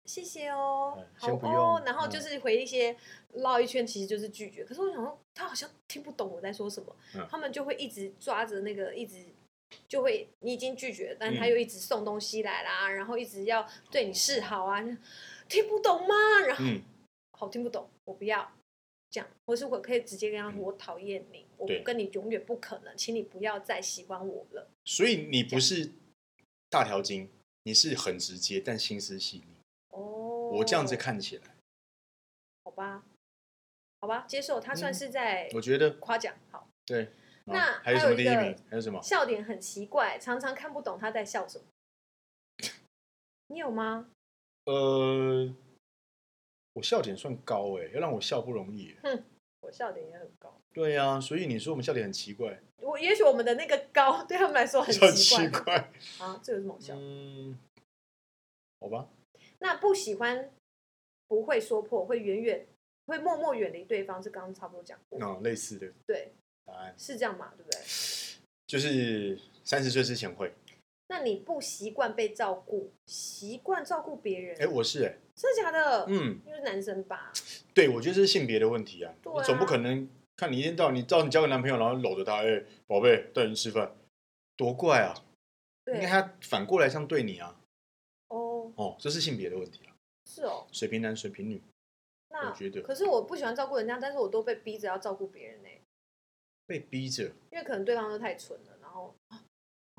[0.05, 2.95] 谢谢哦，好哦，然后就是回一些
[3.33, 4.63] 绕一圈，其实就是拒绝。
[4.65, 9.17] 可是我想说，他好像听不懂我在说什么，嗯、他们就会一直抓着那个，一直
[9.89, 14.81] 就会你已经拒绝，但他又一直送东西来啦，嗯、然后一直要对你示好啊，
[15.49, 16.41] 听不懂吗？
[16.47, 16.83] 然后、嗯、
[17.33, 18.53] 好听不懂，我不要。
[19.11, 25.93] 讲，或是我可以直接跟他说：“我讨厌你，我跟你永远不可能，请你不要再喜欢我了。”所以你不是
[26.69, 27.31] 大条筋，
[27.63, 29.55] 你是很直接，但心思细腻。
[29.91, 31.55] 哦，我这样子看起来，
[32.65, 33.05] 好吧，
[34.01, 34.59] 好吧，接受。
[34.59, 36.35] 他算是在，我觉得夸奖。
[36.51, 37.13] 好，对。
[37.45, 38.57] 那还有什么第一名？
[38.69, 39.01] 还有什么？
[39.01, 41.65] 笑点很奇怪，常常看不懂他在笑什么。
[43.47, 44.11] 你有吗？
[44.65, 45.55] 呃。
[46.75, 48.97] 我笑点算高哎，要让我笑不容易。
[49.01, 49.25] 哼，
[49.61, 50.61] 我笑点也很高。
[50.73, 52.61] 对呀、啊，所以你说我们笑点很奇怪。
[52.79, 55.13] 我也许我们的那个高对他们来说很奇怪。
[55.13, 56.97] 奇怪啊，这有什么好笑？
[56.99, 57.57] 嗯，
[58.81, 59.09] 好吧。
[59.61, 60.51] 那不喜欢
[61.29, 62.67] 不会说破，会远远
[63.07, 65.21] 会默默远离对方，是刚刚差不多讲过。
[65.23, 65.93] 嗯，类似的。
[66.09, 66.33] 对，
[66.65, 67.53] 答案是这样嘛？
[67.57, 67.81] 对不对？
[68.67, 70.53] 就是三十岁之前会。
[71.09, 74.57] 那你不习惯被照顾，习惯照顾别人？
[74.59, 76.07] 哎，我是哎，真的假的？
[76.09, 77.33] 嗯，因为男生吧。
[77.75, 79.15] 对，我觉得这是性别的问题啊。
[79.23, 83.95] 对啊，你总不可能看你一天到晚，你照你交个男朋友，然后搂着他，哎，宝贝，带你吃饭，
[84.57, 85.15] 多怪啊！
[85.85, 87.61] 对，应该他反过来这样对你啊。
[88.29, 89.95] 哦哦，这是性别的问题啊。
[90.25, 91.63] 是哦，水瓶男，水瓶女。
[92.31, 95.69] 那我觉得，可是我不喜欢照顾人家，但是我都被逼着要照顾别人呢。
[96.67, 97.25] 被逼着？
[97.53, 99.15] 因为可能对方都太蠢了，然后。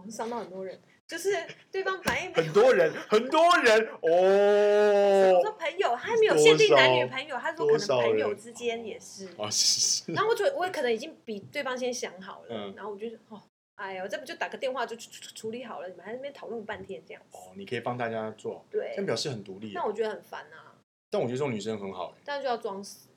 [0.09, 1.29] 伤到很多人， 就是
[1.71, 5.33] 对方反应很多人，很多人哦。
[5.35, 9.29] 我说朋友，他还没有限定男女朋友，他说可能朋友之间也是。
[9.37, 10.11] 哦，是。
[10.11, 13.39] 然后我觉得我可能已经比对方先想好了，嗯、然后我就哦，
[13.75, 15.87] 哎呦，这不就打个电话就处处理好了？
[15.87, 17.37] 你们还在那边讨论半天这样子。
[17.37, 19.73] 哦，你可以帮大家做，对，但表示很独立。
[19.73, 20.73] 那我觉得很烦啊。
[21.11, 23.09] 但我觉得这种女生很好，但就要装死，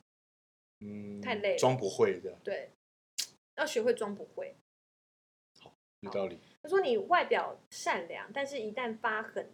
[0.80, 2.38] 嗯，太累了，装不会这样。
[2.44, 2.68] 对，
[3.56, 4.54] 要学会装不会。
[6.00, 6.38] 有道理。
[6.62, 9.48] 他说：“你外表善良，但是一旦发狠，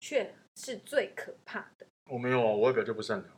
[0.00, 3.36] 却是最可怕的。”我没有啊，我外表就不善良。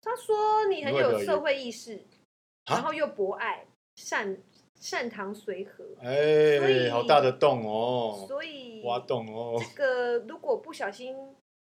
[0.00, 2.02] 他说：“你很有社会意识，
[2.66, 3.64] 然后又博爱、
[3.96, 4.36] 善
[4.74, 8.24] 善堂、随和。”哎，好大的洞哦！
[8.26, 9.60] 所以挖洞哦。
[9.60, 11.16] 这个如果不小心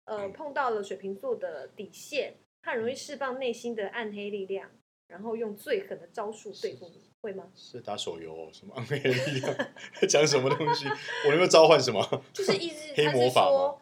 [0.05, 4.69] 呃碰到了水瓶座的底线，他很容易释放内心的暗黑力量，
[5.07, 7.12] 然后用最狠的招数对付你。
[7.23, 7.49] 会吗？
[7.55, 9.55] 是打手游、哦、什么暗黑力量？
[10.07, 10.85] 讲什么东西？
[11.25, 12.03] 我能够召唤什么？
[12.33, 13.79] 就是意思， 黑魔法吗，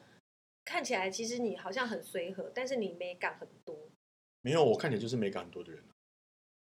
[0.64, 3.76] 看起来其实你好像很随和，但是你美感很多。
[4.42, 5.84] 没有，我看起来就是美感很多的人。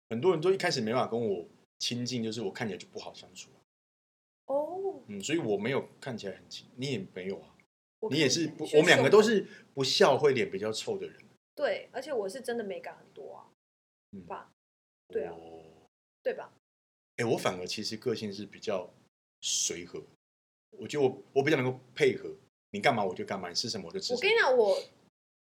[0.10, 1.46] 很多人都一开始没办法跟我
[1.78, 3.50] 亲近，就是我看起来就不好相处。
[4.48, 7.54] 哦，嗯，所以我没有看起来很亲，你也没有啊，
[8.10, 11.22] 你也是不，我们两个都是不笑会脸比较臭的人。
[11.54, 13.46] 对，而且我是真的美感很多啊，
[14.14, 14.50] 嗯吧？
[15.10, 15.62] 对啊，哦、
[16.24, 16.52] 对吧？
[17.20, 18.90] 哎，我反而其实个性是比较
[19.42, 20.02] 随和，
[20.72, 22.34] 我觉得我我比较能够配合，
[22.72, 24.18] 你干嘛我就干嘛，你吃什么我就吃什么。
[24.18, 24.82] 我跟你讲，我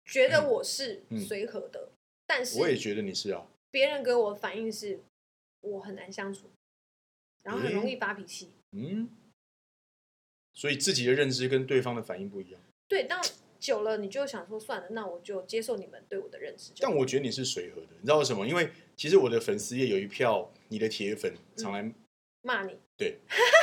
[0.04, 1.96] 觉得我是随和的，嗯、
[2.26, 3.46] 但是我也觉得你是啊。
[3.70, 5.00] 别人给我的反应是，
[5.62, 6.50] 我很难相处，
[7.42, 8.50] 然后很容易发脾气。
[8.72, 9.08] 嗯，
[10.52, 12.60] 所以自己的认知跟对方的反应不一样。
[12.86, 13.20] 对，但
[13.58, 16.72] 久了你就想说算了，那我就接受你们对我的认知。
[16.76, 18.46] 但我觉得你是随和的，你知道为什么？
[18.46, 20.50] 因为其实我的粉丝也有一票。
[20.68, 21.92] 你的铁粉常来
[22.42, 23.18] 骂你，对，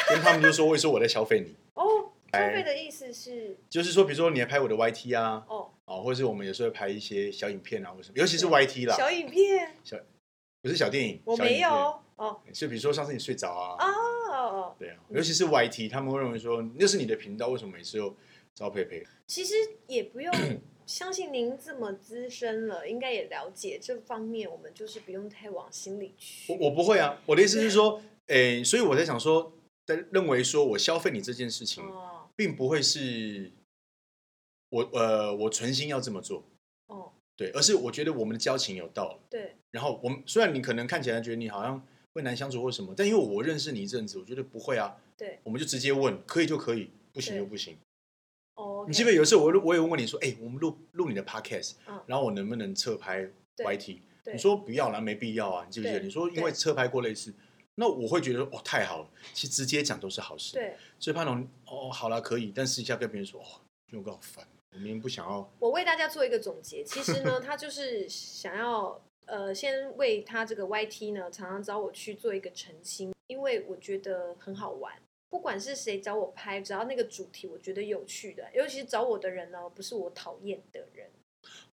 [0.08, 1.56] 跟他们就说会说我在消费你。
[1.74, 9.98] 哦，消费的意思是，就是说，比如说你来拍我的 YT 啊，哦，哦，或者是我们有时候会拍一些小影片啊，或什么，尤其是 YT 啦，小影片，小
[10.62, 11.70] 不是小电影，我没有
[12.16, 13.86] 哦，就比如说上次你睡着啊，
[14.32, 18.16] 哦，对啊，尤其是 YT，他们会认为说那是你的频道，为什么每次又
[18.56, 19.06] 招佩佩？
[19.28, 19.56] 其实
[19.88, 20.34] 也不用。
[20.86, 24.50] 相信您这么资深了，应该也了解这方面。
[24.50, 26.52] 我们就是不用太往心里去。
[26.54, 29.54] 我我不会啊，我的意思是说，诶，所以我在想说，
[29.86, 33.52] 在认为说我消费你这件事情，哦、并不会是
[34.70, 36.44] 我呃我存心要这么做。
[36.88, 39.20] 哦，对，而是我觉得我们的交情有到了。
[39.30, 39.56] 对。
[39.72, 41.82] 然后我们虽然你可能看起来觉得你好像
[42.14, 44.98] 会难相处或什么，但因为我认识你一阵子，我觉得不会啊。
[45.18, 45.40] 对。
[45.44, 47.78] 我们就直接问，可以就可以，不行就不行。
[48.82, 48.88] Oh.
[48.88, 53.28] 你记不记得有一次我我也问过你说，哎、欸，我们录录你的 podcast，、嗯、然后我能不能侧拍
[53.58, 54.00] YT？
[54.32, 56.00] 你说不要啦，没必要啊，你记不记得？
[56.00, 57.34] 你说因为侧拍过类似，
[57.76, 60.54] 那我会觉得哦，太好了，其实直接讲都是好事。
[60.54, 63.46] 对，所以潘龙，哦，好了，可以，但私下跟别人说，哦，
[63.92, 65.52] 就够烦，我明明不想要。
[65.60, 74.94] 我为大家做一个总结，其实呢， 他就是想要呃，先为他这个 YT 呢，常常找我去做一个澄清，因为我觉得很好玩。
[75.32, 81.10] 不管是谁找我拍，只要那个主题我觉得有趣的，尤其是找我的人呢，不是我讨厌的人。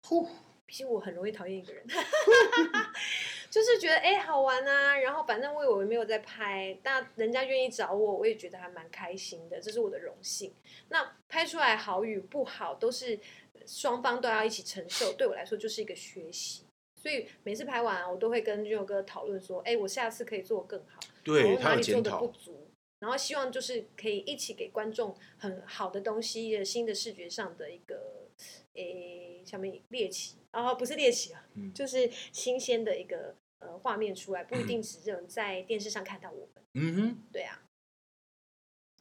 [0.00, 0.26] 呼，
[0.64, 1.84] 毕竟我很容易讨厌一个人，
[3.50, 10.54] 就是觉得哎、欸、好玩啊，然后反正我以为没有在拍，但人家愿意找我，我也觉得还蛮开心的，这是我的荣幸。
[10.88, 13.18] 那拍出来好与不好，都是
[13.66, 16.62] 双方都要一起承受，对我来说就是一个学习。
[16.94, 22.67] 所以每次拍完，我都会跟俊佑哥讨论说，哎、欸，我下次可以做更好，对，哪里做的不足。
[23.00, 28.28] 然后希望就是可以一起给观众很好的东西，新的视觉上的一个
[28.74, 36.64] 诶，下面猎奇啊，不是猎奇啊，嗯、就是新鲜的一个呃画面出来，不一定只能在电视上看到我们。
[36.74, 37.62] 嗯哼，对啊，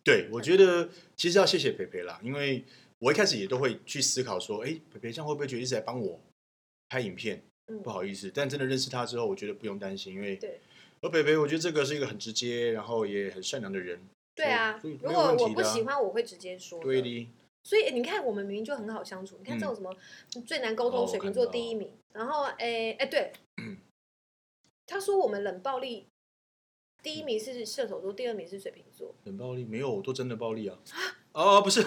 [0.04, 2.64] 对，我觉得其实要谢谢培培啦，因为
[3.00, 6.20] 我一开始也都会去思考说，哎，培培这样会不会觉得一直在帮我
[6.90, 7.44] 拍影片？
[7.70, 10.60] 嗯、不好意思，但真的认识他之后，我觉得不用担心，因为对。
[11.08, 14.00] 而北北，我觉得这个是一个很直接，然后也很善良的人。
[14.36, 16.80] 对啊，如果我不喜欢，我会直接说。
[16.84, 17.30] 对的。
[17.64, 19.38] 所以你看，我们明明就很好相处。
[19.40, 19.94] 你看这种什么
[20.46, 21.92] 最难沟通，水瓶座第一名。
[22.14, 23.32] 然后，哎哎，对，
[24.86, 26.08] 他说我们冷暴力，
[27.02, 29.16] 第一名是射手座，第二名是水瓶座。
[29.24, 30.78] 冷暴力没有，我都真的暴力啊！
[31.34, 31.86] 哦，不是，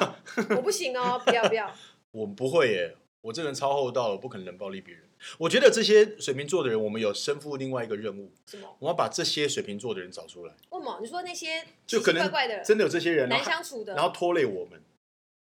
[0.56, 1.70] 我不行哦，不要不要。
[2.12, 5.04] 我不会耶，我这人超厚道，我不可能冷暴力别人。
[5.38, 8.32] 我觉得这些水瓶座的人，我们有身负另外一个任务。
[8.46, 8.76] 什么？
[8.78, 10.54] 我要把这些水瓶座的人找出来。
[10.70, 10.98] 为什么？
[11.00, 14.82] 你说那些就可能怪怪的真的有这些人难相处的，然后拖累我们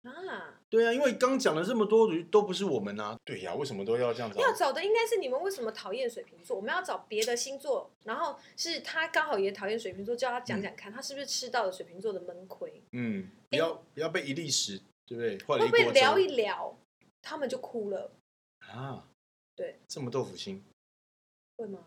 [0.04, 0.56] 啊？
[0.70, 3.16] 对啊，因为刚讲了这么多都不是我们啊。
[3.24, 4.38] 对呀、啊，为什么都要这样子？
[4.38, 6.56] 要找的应该是你们为什么讨厌水瓶座？
[6.56, 12.80] 我们要找别的星座，然后是他刚好也讨厌水瓶座，叫他讲讲看，嗯、他是不是吃到了水瓶座的闷亏？
[12.92, 15.38] 嗯，不要不要被一粒石，对不对？
[15.40, 16.78] 会不会聊一聊，
[17.22, 18.12] 他们就哭了
[18.60, 19.08] 啊？
[19.54, 20.64] 对，这么豆腐心，
[21.56, 21.84] 会吗？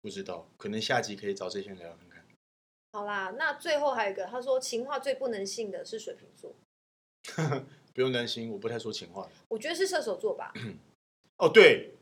[0.00, 2.24] 不知道，可能下集可以找这些人聊看看。
[2.92, 6.54] 好啦，那最后还有一个，他说情话最不能信的是水瓶座。
[7.94, 9.28] 不用担心，我不太说情话。
[9.48, 10.52] 我觉得是射手座吧。
[11.38, 11.94] 哦，对，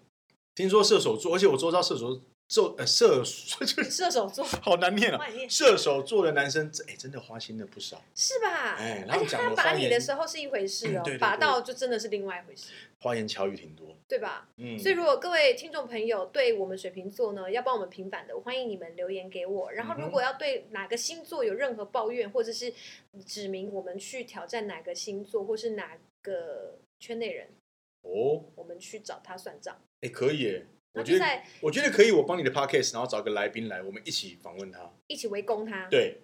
[0.55, 2.21] 听说射手座，而且我周遭射手
[2.53, 5.19] 射 射手座 好难念啊。
[5.49, 8.75] 射手座的男生，哎，真的花心的不少，是吧？
[8.77, 12.73] 哎，而且他把你的时候是一回事哦，把到就真的是另外一回事。
[13.01, 14.49] 花言巧语挺多，对吧？
[14.59, 14.79] 嗯。
[14.79, 19.73] 所以，如果各位听众朋友对我们水瓶座呢，要帮我们平反的，欢迎你们留言给我。
[19.73, 22.73] 然后，如果要对哪个星座有任何抱怨，或者是
[23.27, 27.49] 指明我们去挑战哪个星座，或是哪个圈内人，
[28.03, 29.77] 哦，我们去找他算账。
[30.03, 30.63] 哎，可以。
[30.95, 31.25] 我觉得，
[31.61, 32.11] 我觉得可以。
[32.11, 35.89] 我帮你的 podcast，然后找个来宾来，我们一起访问他，一起围攻他。
[35.89, 36.19] 对，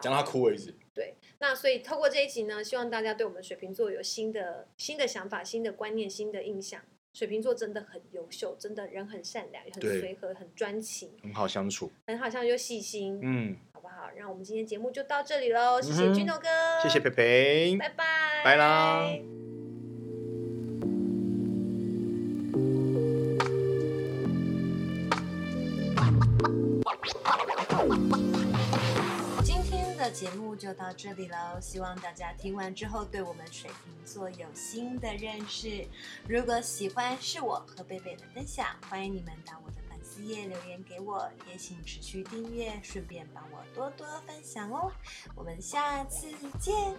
[0.00, 0.74] 讲到他哭为止。
[0.94, 6.80] 对，那所以透过这一集呢，希望大家对我们水瓶座有新的新的想法、新的观念、新的印象。
[7.12, 13.18] 水瓶座真的很优秀，真的人很善良，很随和，很专情，很好相处，很好像又细心。
[13.22, 14.10] 嗯，好不好？
[14.18, 16.48] 那我们今天节目就到这里喽，谢谢 Gino 哥，
[16.82, 19.45] 谢谢培培，拜拜，拜啦。
[30.16, 35.86] 节目就到这里喽希望大家听完之后对我们水瓶座有新的认识。
[36.26, 44.90] 如果喜欢是我和贝贝的分享欢迎你们到我的粉丝页留言给我也请持续订阅顺便帮我多多分享哦。
[45.34, 46.96] 我们下次见。